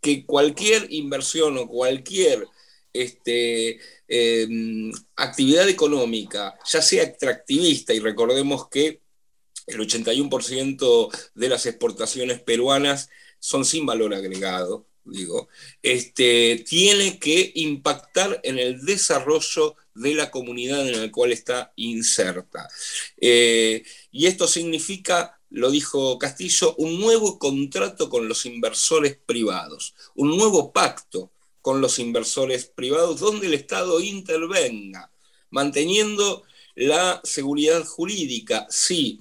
[0.00, 2.46] que cualquier inversión o cualquier
[2.92, 9.00] este, em, actividad económica, ya sea extractivista, y recordemos que
[9.66, 15.48] el 81% de las exportaciones peruanas son sin valor agregado, digo,
[15.82, 22.68] este, tiene que impactar en el desarrollo de la comunidad en la cual está inserta.
[23.20, 30.36] Eh, y esto significa, lo dijo Castillo, un nuevo contrato con los inversores privados, un
[30.36, 31.30] nuevo pacto
[31.62, 35.10] con los inversores privados donde el Estado intervenga,
[35.50, 36.42] manteniendo
[36.74, 39.20] la seguridad jurídica, sí,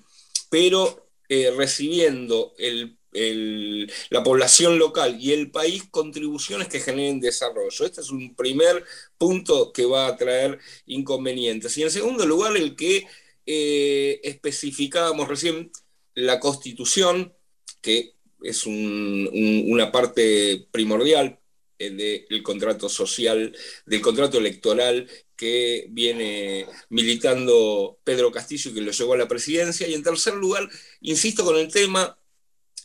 [0.50, 7.86] pero eh, recibiendo el la población local y el país contribuciones que generen desarrollo.
[7.86, 8.84] Este es un primer
[9.18, 11.78] punto que va a traer inconvenientes.
[11.78, 13.08] Y en segundo lugar, el que
[13.46, 15.72] eh, especificábamos recién,
[16.16, 17.34] la constitución,
[17.82, 21.40] que es una parte primordial
[21.80, 28.92] eh, del contrato social, del contrato electoral que viene militando Pedro Castillo y que lo
[28.92, 29.88] llevó a la presidencia.
[29.88, 30.70] Y en tercer lugar,
[31.02, 32.18] insisto con el tema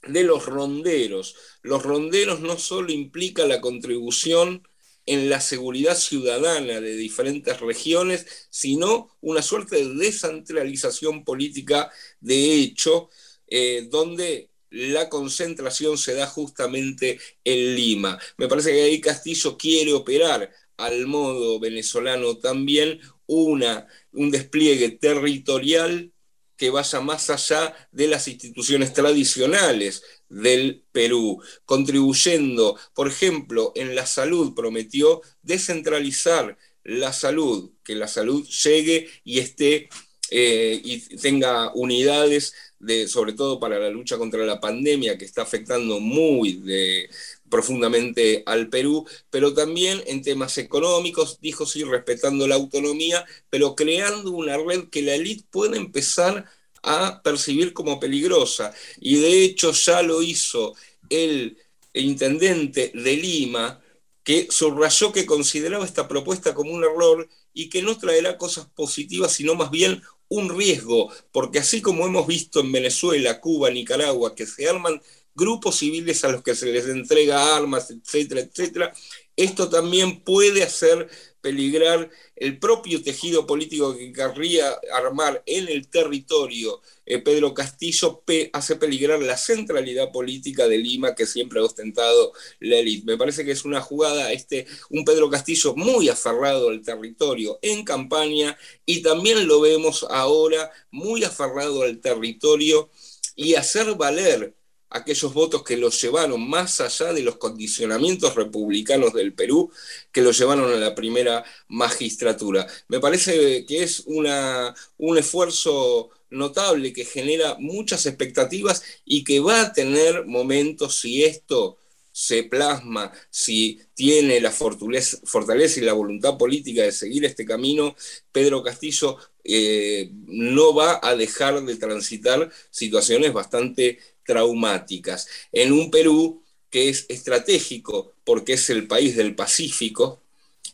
[0.08, 1.36] de los ronderos.
[1.62, 4.66] Los ronderos no solo implica la contribución
[5.06, 11.90] en la seguridad ciudadana de diferentes regiones, sino una suerte de descentralización política
[12.20, 13.08] de hecho,
[13.46, 18.18] eh, donde la concentración se da justamente en Lima.
[18.36, 26.12] Me parece que ahí Castillo quiere operar al modo venezolano también una, un despliegue territorial
[26.58, 34.04] que vaya más allá de las instituciones tradicionales del Perú, contribuyendo, por ejemplo, en la
[34.04, 39.88] salud, prometió descentralizar la salud, que la salud llegue y esté
[40.30, 45.42] eh, y tenga unidades, de, sobre todo para la lucha contra la pandemia que está
[45.42, 47.08] afectando muy de,
[47.48, 54.32] profundamente al Perú, pero también en temas económicos, dijo sí, respetando la autonomía, pero creando
[54.32, 56.46] una red que la élite pueda empezar
[56.82, 58.72] a percibir como peligrosa.
[59.00, 60.74] Y de hecho ya lo hizo
[61.08, 61.58] el
[61.94, 63.80] intendente de Lima,
[64.22, 69.32] que subrayó que consideraba esta propuesta como un error y que no traerá cosas positivas,
[69.32, 74.46] sino más bien un riesgo, porque así como hemos visto en Venezuela, Cuba, Nicaragua, que
[74.46, 75.00] se arman
[75.34, 78.92] grupos civiles a los que se les entrega armas, etcétera, etcétera,
[79.36, 81.08] esto también puede hacer
[81.40, 88.76] peligrar el propio tejido político que querría armar en el territorio eh, Pedro Castillo, hace
[88.76, 93.06] peligrar la centralidad política de Lima que siempre ha ostentado la élite.
[93.06, 97.84] Me parece que es una jugada, este, un Pedro Castillo muy aferrado al territorio en
[97.84, 102.90] campaña y también lo vemos ahora muy aferrado al territorio
[103.36, 104.57] y hacer valer
[104.90, 109.70] aquellos votos que los llevaron más allá de los condicionamientos republicanos del Perú,
[110.12, 112.66] que los llevaron a la primera magistratura.
[112.88, 119.62] Me parece que es una, un esfuerzo notable que genera muchas expectativas y que va
[119.62, 121.78] a tener momentos si esto
[122.12, 127.94] se plasma, si tiene la fortaleza y la voluntad política de seguir este camino,
[128.32, 135.26] Pedro Castillo eh, no va a dejar de transitar situaciones bastante traumáticas.
[135.52, 140.22] En un Perú que es estratégico porque es el país del Pacífico,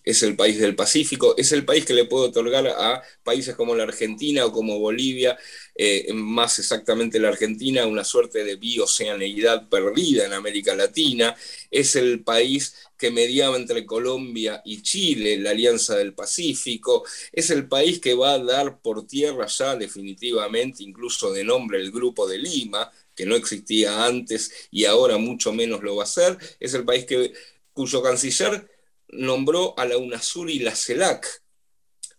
[0.03, 3.75] es el país del Pacífico, es el país que le puede otorgar a países como
[3.77, 5.39] la Argentina o como Bolivia,
[5.75, 11.35] eh, más exactamente la Argentina, una suerte de bioceaneidad perdida en América Latina,
[11.71, 17.67] es el país que mediaba entre Colombia y Chile, la Alianza del Pacífico, es el
[17.69, 22.39] país que va a dar por tierra ya definitivamente, incluso de nombre, el Grupo de
[22.39, 26.39] Lima, que no existía antes y ahora mucho menos lo va a hacer.
[26.61, 27.33] Es el país que,
[27.73, 28.69] cuyo canciller
[29.09, 31.43] nombró a la UNASUR y la CELAC,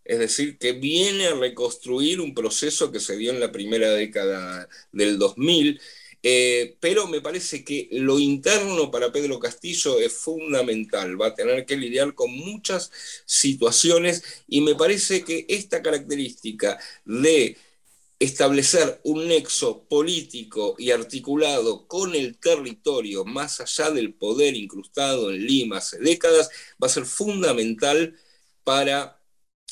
[0.04, 4.70] es decir, que viene a reconstruir un proceso que se dio en la primera década
[4.92, 5.82] del 2000.
[6.28, 11.68] Eh, pero me parece que lo interno para Pedro Castillo es fundamental, va a tener
[11.68, 12.92] que lidiar con muchas
[13.28, 17.58] situaciones y me parece que esta característica de
[18.20, 25.46] establecer un nexo político y articulado con el territorio, más allá del poder incrustado en
[25.46, 26.50] Lima hace décadas,
[26.82, 28.16] va a ser fundamental
[28.64, 29.22] para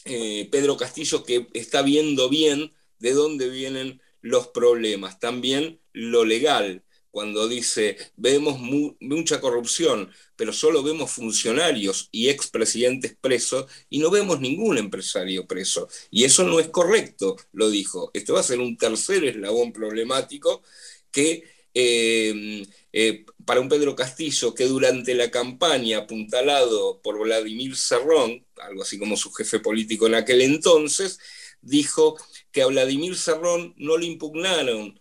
[0.05, 6.83] eh, Pedro Castillo, que está viendo bien de dónde vienen los problemas, también lo legal
[7.13, 14.41] cuando dice, vemos mucha corrupción, pero solo vemos funcionarios y expresidentes presos y no vemos
[14.41, 15.87] ningún empresario preso.
[16.09, 18.09] Y eso no es correcto, lo dijo.
[18.15, 20.63] Esto va a ser un tercer eslabón problemático
[21.11, 21.43] que
[21.75, 28.81] eh, eh, para un Pedro Castillo que durante la campaña apuntalado por Vladimir Serrón, algo
[28.81, 31.19] así como su jefe político en aquel entonces,
[31.61, 32.17] dijo
[32.51, 34.99] que a Vladimir Serrón no le impugnaron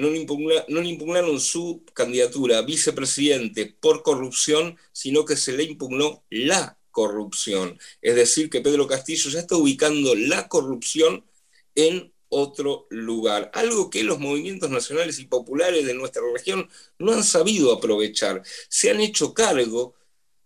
[0.00, 0.10] no
[0.82, 7.78] le, impugnaron su candidatura a vicepresidente por corrupción, sino que se le impugnó la corrupción.
[8.02, 11.24] Es decir, que Pedro Castillo ya está ubicando la corrupción
[11.74, 17.24] en otro lugar, algo que los movimientos nacionales y populares de nuestra región no han
[17.24, 18.42] sabido aprovechar.
[18.68, 19.94] Se han hecho cargo,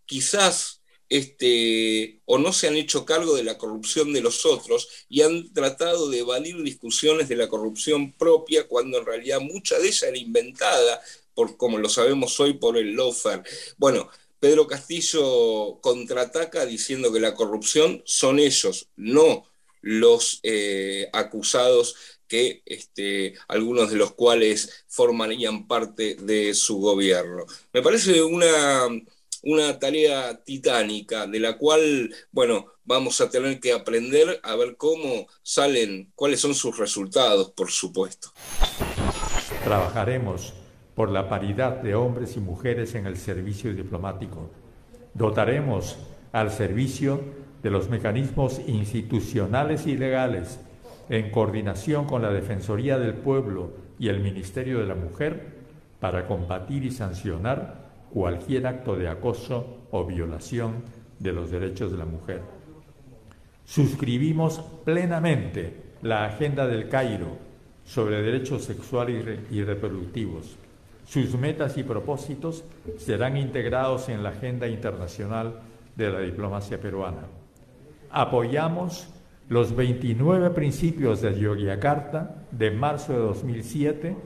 [0.06, 0.73] quizás
[1.08, 5.52] este, o no se han hecho cargo de la corrupción de los otros y han
[5.52, 10.18] tratado de evadir discusiones de la corrupción propia cuando en realidad mucha de ella era
[10.18, 11.00] inventada,
[11.34, 13.42] por, como lo sabemos hoy, por el lawfare.
[13.76, 19.46] Bueno, Pedro Castillo contraataca diciendo que la corrupción son ellos, no
[19.80, 21.94] los eh, acusados
[22.26, 27.44] que este, algunos de los cuales formarían parte de su gobierno.
[27.72, 28.88] Me parece una
[29.44, 35.26] una tarea titánica de la cual, bueno, vamos a tener que aprender a ver cómo
[35.42, 38.30] salen, cuáles son sus resultados, por supuesto.
[39.62, 40.54] Trabajaremos
[40.94, 44.50] por la paridad de hombres y mujeres en el servicio diplomático.
[45.12, 45.96] Dotaremos
[46.32, 47.20] al servicio
[47.62, 50.58] de los mecanismos institucionales y legales,
[51.08, 55.52] en coordinación con la Defensoría del Pueblo y el Ministerio de la Mujer,
[56.00, 57.83] para combatir y sancionar
[58.14, 60.84] cualquier acto de acoso o violación
[61.18, 62.42] de los derechos de la mujer.
[63.64, 67.36] Suscribimos plenamente la Agenda del Cairo
[67.84, 70.56] sobre derechos sexuales y reproductivos.
[71.04, 72.62] Sus metas y propósitos
[72.98, 75.60] serán integrados en la Agenda Internacional
[75.96, 77.26] de la Diplomacia Peruana.
[78.10, 79.08] Apoyamos
[79.48, 84.16] los 29 principios de Yogyakarta de marzo de 2007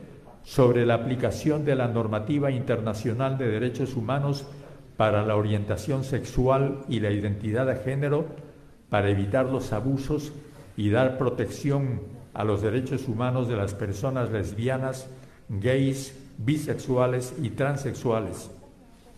[0.44, 4.46] sobre la aplicación de la normativa internacional de derechos humanos
[4.96, 8.26] para la orientación sexual y la identidad de género
[8.88, 10.32] para evitar los abusos
[10.76, 12.00] y dar protección
[12.34, 15.08] a los derechos humanos de las personas lesbianas,
[15.48, 18.50] gays, bisexuales y transexuales.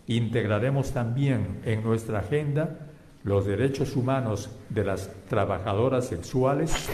[0.07, 2.87] Integraremos también en nuestra agenda
[3.23, 6.89] los derechos humanos de las trabajadoras sexuales.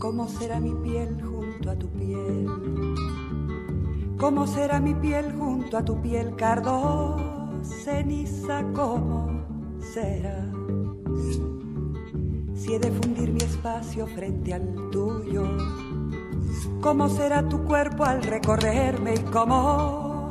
[0.00, 2.46] ¿Cómo será mi piel junto a tu piel?
[4.16, 7.18] ¿Cómo será mi piel junto a tu piel, cardo?
[7.62, 9.44] Ceniza, ¿cómo
[9.92, 10.50] será?
[12.54, 15.44] Si he de fundir mi espacio frente al tuyo,
[16.80, 20.30] ¿cómo será tu cuerpo al recorrerme y cómo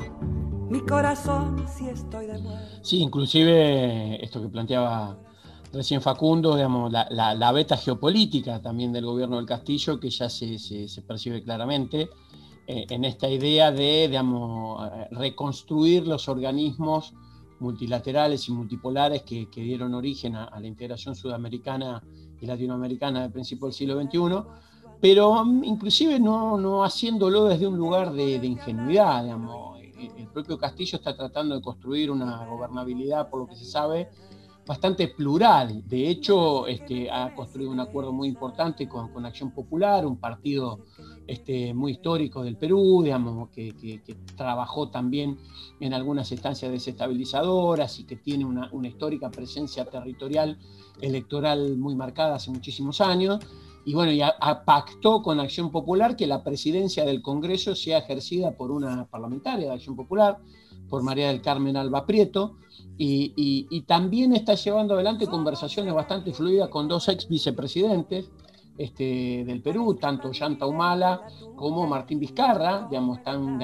[0.67, 2.39] mi corazón si estoy de
[2.81, 5.28] Sí, inclusive esto que planteaba
[5.71, 10.57] recién Facundo, digamos, la, beta geopolítica también del gobierno del Castillo, que ya se,
[11.07, 12.09] percibe claramente
[12.67, 17.13] eh, en esta idea de digamos, eh, reconstruir los organismos
[17.59, 22.01] multilaterales y multipolares que, dieron origen a, la integración sudamericana
[22.39, 24.49] y latinoamericana del principio del siglo XXI,
[25.01, 29.79] pero mm, inclusive no, no haciéndolo desde un lugar de, de ingenuidad, digamos.
[29.99, 34.07] El propio Castillo está tratando de construir una gobernabilidad, por lo que se sabe,
[34.69, 35.81] bastante plural.
[35.89, 40.85] De hecho, este, ha construido un acuerdo muy importante con, Acción Popular, un partido
[41.25, 43.99] este, muy histórico del Perú, digamos, que,
[44.37, 45.39] trabajó también
[45.79, 50.59] en algunas instancias desestabilizadoras y que tiene una, una histórica presencia territorial
[51.01, 53.39] electoral muy marcada hace muchísimos años
[53.85, 58.69] y bueno, ya pactó con Acción Popular que la presidencia del Congreso sea ejercida por
[58.69, 60.37] una parlamentaria de Acción Popular,
[60.89, 62.55] por María del Carmen Alba Prieto,
[62.97, 68.29] y, también está llevando adelante conversaciones bastante fluidas con dos ex vicepresidentes
[68.77, 71.21] este, del Perú, tanto Yanta Humala
[71.55, 73.59] como Martín Vizcarra, están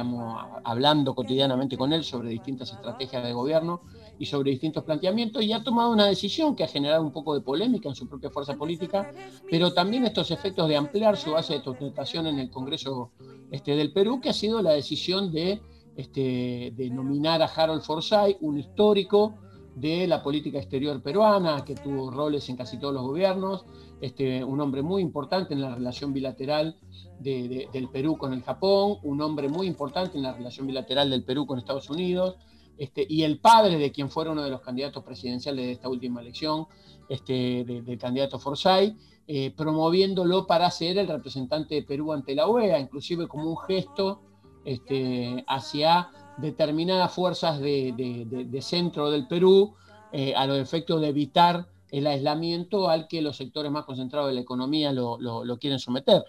[0.64, 3.82] hablando cotidianamente con él sobre distintas estrategias de gobierno
[4.20, 7.42] y sobre distintos planteamientos y ha tomado una decisión que ha generado un poco de
[7.42, 9.12] polémica en su propia fuerza política,
[9.50, 13.12] pero también estos efectos de ampliar su base de sustentación en el Congreso
[13.52, 15.62] este, del Perú, que ha sido la decisión de,
[15.96, 19.36] este, de nominar a Harold Forsyth, un histórico
[19.76, 23.66] de la política exterior peruana, que tuvo roles en casi todos los gobiernos,
[24.00, 26.78] este, un hombre muy importante en la relación bilateral
[27.20, 31.46] del Perú con el Japón, un hombre muy importante en la relación bilateral del Perú
[31.46, 32.38] con Estados Unidos,
[32.78, 36.22] este, y el padre de quien fuera uno de los candidatos presidenciales de esta última
[36.22, 36.68] elección,
[37.10, 42.80] este, del candidato Forsyth, eh, promoviéndolo para ser el representante de Perú ante la OEA,
[42.80, 44.22] inclusive como un gesto
[44.66, 49.76] este, hacia determinadas fuerzas de, centro del Perú,
[50.12, 54.36] eh, a los efectos de evitar el aislamiento al que los sectores más concentrados de
[54.36, 56.24] la economía lo, lo quieren someter.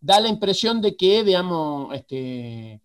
[0.00, 2.80] Da la impresión de que, digamos, este,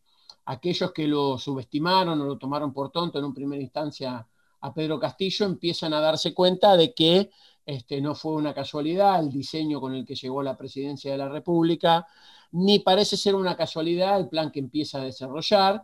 [0.45, 4.27] aquellos que lo subestimaron o lo tomaron por tonto en una primera instancia
[4.61, 7.29] a Pedro Castillo empiezan a darse cuenta de que
[7.65, 11.17] este, no fue una casualidad el diseño con el que llegó a la presidencia de
[11.17, 12.07] la República,
[12.51, 15.83] ni parece ser una casualidad el plan que empieza a desarrollar,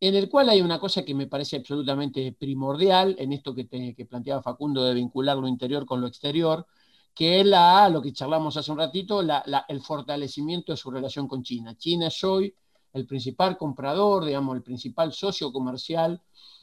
[0.00, 3.64] en el cual hay una cosa que me parece absolutamente primordial en esto que,
[4.08, 6.66] planteaba Facundo de vincular lo interior con lo exterior,
[7.14, 11.42] que es la, lo que charlamos hace un ratito, el fortalecimiento de su relación con
[11.42, 11.76] China.
[11.76, 12.54] China es hoy
[12.92, 16.20] el principal comprador, digamos, el principal socio comercial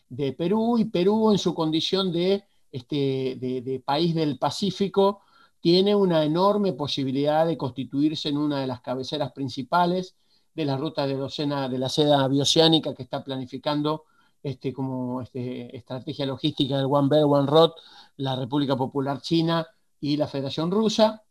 [0.10, 5.22] de Perú y Perú en su condición de, este, de, país del Pacífico
[5.62, 10.16] tiene una enorme posibilidad de constituirse en una de las cabeceras principales
[10.54, 14.04] de la ruta de docena de la seda bioceánica que está planificando
[14.44, 17.72] este, como este, estrategia logística del One Belt, One Road,
[18.18, 19.66] la República Popular China
[20.00, 21.24] y la Federación Rusa.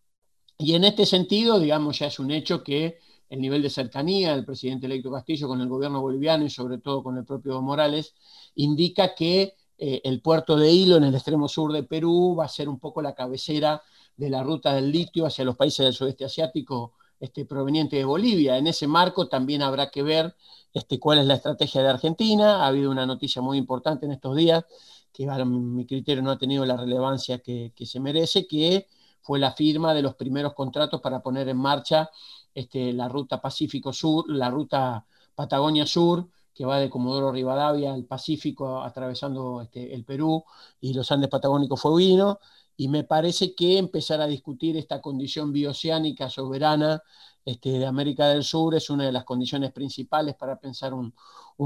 [0.56, 4.44] Y en este sentido, digamos, ya es un hecho que el nivel de cercanía del
[4.44, 8.14] presidente electo Castillo con el gobierno boliviano y sobre todo con el propio Morales,
[8.54, 12.48] indica que eh, el puerto de Hilo en el extremo sur de Perú va a
[12.48, 13.82] ser un poco la cabecera
[14.20, 18.58] de la ruta del litio hacia los países del sudeste asiático este, proveniente de Bolivia.
[18.58, 20.36] En ese marco también habrá que ver
[20.74, 22.62] este, cuál es la estrategia de Argentina.
[22.62, 24.66] Ha habido una noticia muy importante en estos días
[25.10, 28.88] que a mi criterio no ha tenido la relevancia que, que se merece, que
[29.22, 32.10] fue la firma de los primeros contratos para poner en marcha
[32.54, 38.04] este, la ruta Pacífico Sur, la ruta Patagonia Sur, que va de Comodoro Rivadavia al
[38.04, 40.44] Pacífico, atravesando este, el Perú
[40.78, 42.36] y los Andes Patagónicos Fueguinos,
[42.80, 47.02] y me parece que empezar a discutir esta condición bioceánica soberana
[47.44, 51.12] este, de América del Sur es una de las condiciones principales para pensar un,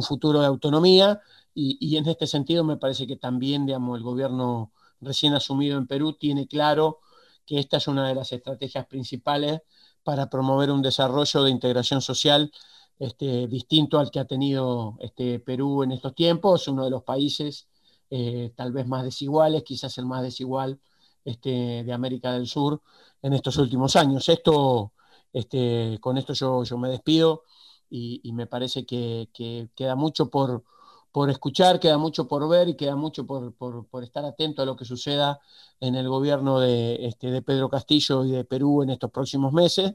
[0.03, 1.21] futuro de autonomía,
[1.55, 6.15] y, en este sentido me parece que también digamos, el gobierno recién asumido en Perú
[6.15, 6.99] tiene claro
[7.47, 9.61] que esta es una de las estrategias principales
[10.03, 12.51] para promover un desarrollo de integración social
[12.99, 17.69] este, distinto al que ha tenido este, Perú en estos tiempos, uno de los países
[18.11, 20.81] eh, tal vez más desiguales, quizás el más desigual
[21.25, 22.83] este, de América del Sur
[23.22, 24.29] en estos últimos años.
[24.29, 24.93] Esto,
[25.33, 27.43] este, con esto yo, yo me despido
[27.91, 29.29] y, me parece que,
[29.75, 30.64] queda mucho por,
[31.12, 34.77] por, escuchar, queda mucho por ver y queda mucho por, por, estar atento a lo
[34.77, 35.41] que suceda
[35.81, 39.95] en el gobierno de, este, de Pedro Castillo y de Perú en estos próximos meses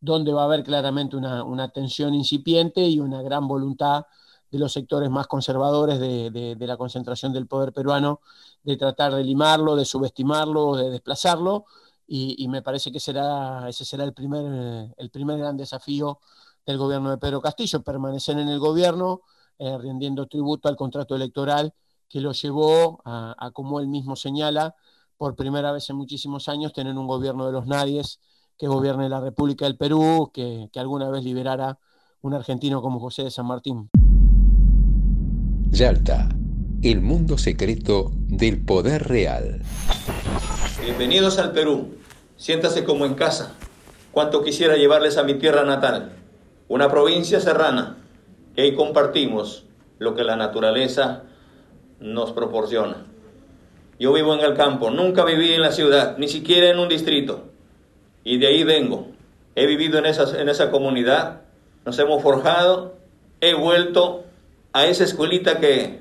[0.00, 4.06] donde va a haber claramente una, tensión incipiente y una gran voluntad
[4.50, 8.20] de los sectores más conservadores de, la concentración del poder peruano
[8.62, 11.66] de tratar de limarlo, de subestimarlo, de desplazarlo,
[12.06, 16.18] y, me parece que será, ese será el primer, el primer gran desafío
[16.66, 19.22] del gobierno de Pedro Castillo, permanecer en el gobierno,
[19.58, 21.72] eh, rindiendo tributo al contrato electoral
[22.10, 24.74] que lo llevó a, como él mismo señala,
[25.16, 28.20] por primera vez en muchísimos años, tener un gobierno de los nadies
[28.58, 31.78] que gobierne la República del Perú, que, alguna vez liberara
[32.20, 33.88] un argentino como José de San Martín.
[35.70, 36.28] Yalta,
[36.82, 39.62] el mundo secreto del poder real.
[40.82, 41.94] Bienvenidos al Perú.
[42.36, 43.54] Siéntase como en casa.
[44.12, 46.12] Cuánto quisiera llevarles a mi tierra natal,
[46.68, 47.98] una provincia serrana,
[48.54, 49.64] que ahí compartimos
[49.98, 51.22] lo que la naturaleza
[52.00, 53.06] nos proporciona.
[53.98, 57.50] Yo vivo en el campo, nunca viví en la ciudad, ni siquiera en un distrito
[58.24, 59.08] y de ahí vengo.
[59.54, 61.42] He vivido en esa, en esa comunidad,
[61.84, 62.96] nos hemos forjado,
[63.40, 64.24] he vuelto
[64.72, 66.00] a esa escuelita que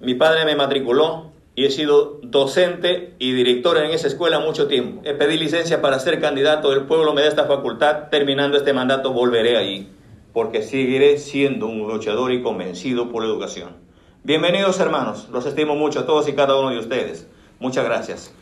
[0.00, 5.00] mi padre me matriculó y he sido docente y director en esa escuela mucho tiempo.
[5.04, 9.12] He pedido licencia para ser candidato, el pueblo me da esta facultad, terminando este mandato
[9.12, 9.88] volveré allí,
[10.32, 13.70] porque seguiré siendo un luchador y convencido por la educación.
[14.22, 17.26] Bienvenidos hermanos, los estimo mucho a todos y cada uno de ustedes.
[17.58, 18.34] Muchas gracias.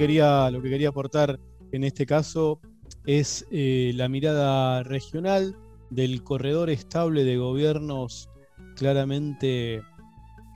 [0.00, 1.38] Quería, lo que quería aportar
[1.72, 2.58] en este caso
[3.04, 5.58] es eh, la mirada regional
[5.90, 8.30] del corredor estable de gobiernos
[8.76, 9.82] claramente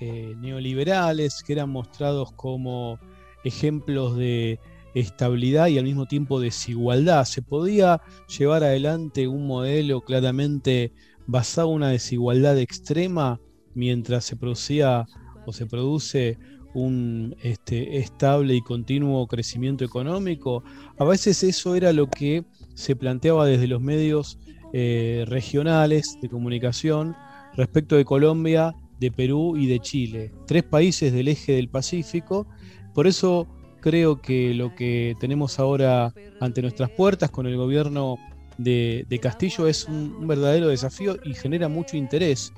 [0.01, 2.99] eh, neoliberales que eran mostrados como
[3.45, 4.61] ejemplos de
[4.95, 7.27] estabilidad y al mismo tiempo desigualdad.
[7.27, 8.01] Se podía
[8.39, 10.95] llevar adelante un modelo claramente
[11.27, 13.39] basado en una desigualdad extrema
[13.75, 15.05] mientras se producía
[15.45, 16.39] o se produce
[16.75, 20.63] un este, estable y continuo crecimiento económico.
[20.99, 22.45] A veces eso era lo que
[22.75, 24.39] se planteaba desde los medios
[24.73, 27.17] eh, regionales de comunicación
[27.55, 32.47] respecto de Colombia, de Perú y de Chile, tres países del eje del Pacífico.
[32.93, 33.47] Por eso
[33.81, 38.19] creo que lo que tenemos ahora ante nuestras puertas con el gobierno
[38.59, 42.53] de, Castillo es un verdadero desafío y genera mucho interés,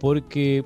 [0.00, 0.62] porque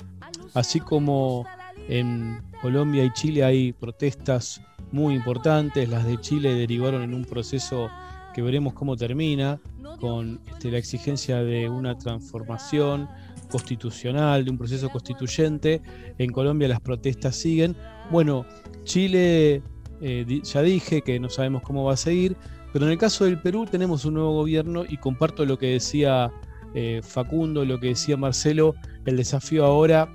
[0.54, 1.44] así como
[1.88, 4.60] en Colombia y Chile hay protestas
[4.92, 7.90] muy importantes, las de Chile derivaron en un proceso
[8.34, 9.60] que veremos cómo termina,
[10.00, 13.08] con este, la exigencia de una transformación
[13.50, 15.80] constitucional, de un proceso constituyente.
[16.18, 17.76] En Colombia las protestas siguen.
[18.10, 18.44] Bueno,
[18.84, 19.62] Chile,
[20.00, 22.36] eh, ya dije que no sabemos cómo va a seguir,
[22.72, 26.30] pero en el caso del Perú tenemos un nuevo gobierno y comparto lo que decía
[26.74, 28.74] eh, Facundo, lo que decía Marcelo,
[29.06, 30.12] el desafío ahora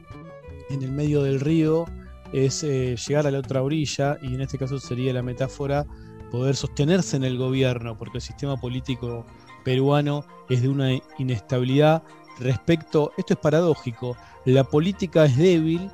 [0.74, 1.86] en el medio del río
[2.34, 5.86] es eh, llegar a la otra orilla y en este caso sería la metáfora
[6.32, 9.26] poder sostenerse en el gobierno, porque el sistema político
[9.66, 12.04] peruano es de una inestabilidad
[12.40, 14.16] respecto, esto es paradójico,
[14.46, 15.92] la política es débil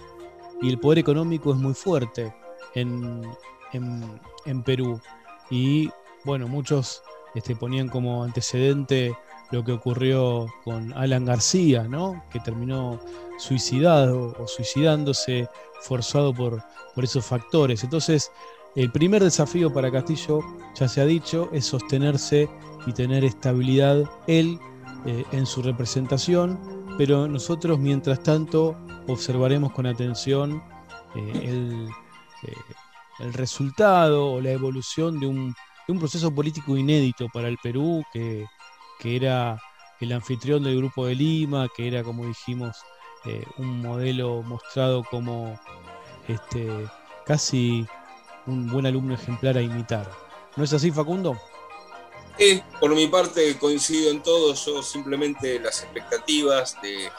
[0.62, 2.34] y el poder económico es muy fuerte
[2.76, 3.24] en,
[3.74, 5.02] en, Perú.
[5.50, 5.90] Y
[6.24, 7.02] bueno, muchos
[7.36, 9.16] este, ponían como antecedente
[9.52, 12.24] lo que ocurrió con Alan García, ¿no?
[12.30, 13.00] que terminó
[13.38, 15.48] suicidado o suicidándose
[15.82, 16.64] forzado por,
[16.96, 17.84] por esos factores.
[17.84, 18.32] Entonces,
[18.76, 20.42] el primer desafío para Castillo,
[20.76, 22.50] ya se ha dicho, es sostenerse
[22.86, 24.60] y tener estabilidad él
[25.06, 26.60] eh, en su representación,
[26.98, 28.76] pero nosotros, mientras tanto,
[29.08, 30.62] observaremos con atención
[31.16, 31.88] eh, el,
[32.44, 32.54] eh,
[33.20, 35.56] el, resultado o la evolución de un
[35.88, 38.46] un proceso político inédito para el Perú, que,
[39.04, 39.62] era
[40.00, 42.78] el anfitrión del Grupo de Lima, que era, como dijimos,
[43.26, 45.60] eh, un modelo mostrado como
[46.28, 46.68] este,
[47.26, 47.86] casi
[48.46, 50.10] un buen alumno ejemplar a imitar.
[50.56, 51.38] ¿No es así, Facundo?
[52.40, 57.10] Eh, por mi parte coincido en todo, yo simplemente las expectativas de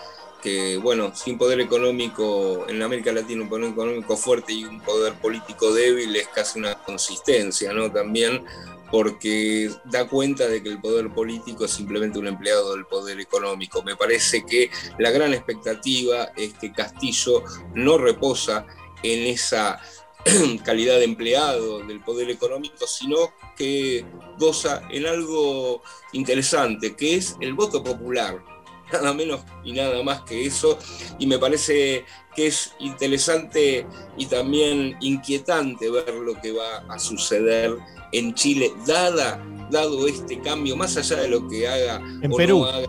[0.41, 5.15] que, bueno, sin poder económico en América Latina, un poder económico fuerte y un poder
[5.15, 7.91] político débil es casi una consistencia, ¿no?
[7.91, 8.45] También
[8.91, 13.83] porque da cuenta de que el poder político es simplemente un empleado del poder económico.
[13.83, 17.43] Me parece que la gran expectativa es que Castillo
[17.75, 18.67] no reposa
[19.03, 19.81] en esa
[20.65, 24.05] calidad de empleado del poder económico, sino que
[24.39, 25.83] goza en algo
[26.13, 28.43] interesante, que es el voto popular,
[28.93, 30.79] nada menos y nada más que eso,
[31.19, 33.87] y me parece que es interesante
[34.17, 37.77] y también inquietante ver lo que va a suceder
[38.13, 42.65] en Chile, dada, dado este cambio, más allá de lo que haga en Perú.
[42.65, 42.87] haga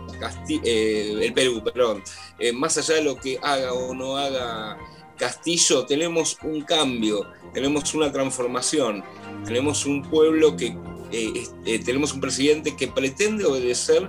[0.48, 2.02] eh, el Perú, perdón,
[2.38, 4.78] eh, más allá de lo que haga o no haga
[5.16, 9.04] Castillo, tenemos un cambio, tenemos una transformación,
[9.44, 10.76] tenemos un pueblo que,
[11.12, 14.08] eh, tenemos un presidente que pretende obedecer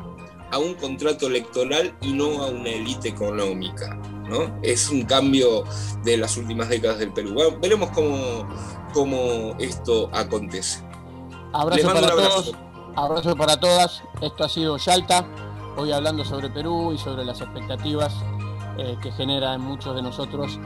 [0.52, 4.00] a un contrato electoral y no a una élite económica.
[4.30, 4.58] ¿no?
[4.62, 5.66] Es un cambio
[6.04, 7.36] de las últimas décadas del Perú.
[7.62, 8.48] veremos cómo,
[8.94, 10.91] cómo esto acontece.
[11.54, 12.56] Abrazo para todos,
[12.96, 14.04] abrazo para todas.
[14.22, 15.26] Esto ha sido Yalta,
[15.76, 18.16] hoy hablando sobre Perú y sobre las expectativas
[18.78, 20.60] eh, que genera en muchos de nosotros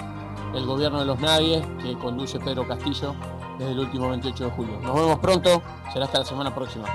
[0.53, 3.15] el gobierno de los nadies que conduce Pedro Castillo
[3.57, 4.79] desde el último 28 de julio.
[4.81, 5.61] Nos vemos pronto,
[5.91, 6.85] será hasta la semana próxima.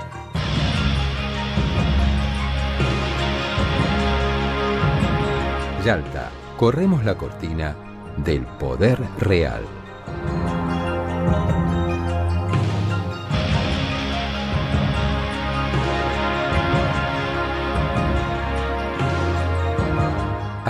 [5.83, 7.75] Yalta, corremos la cortina
[8.17, 9.65] del poder real.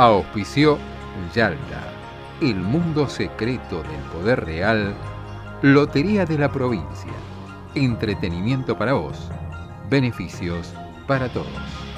[0.00, 0.78] Auspició
[1.34, 1.92] Yalta,
[2.40, 4.94] el mundo secreto del poder real,
[5.60, 7.12] Lotería de la provincia,
[7.74, 9.28] entretenimiento para vos,
[9.90, 10.72] beneficios
[11.06, 11.89] para todos.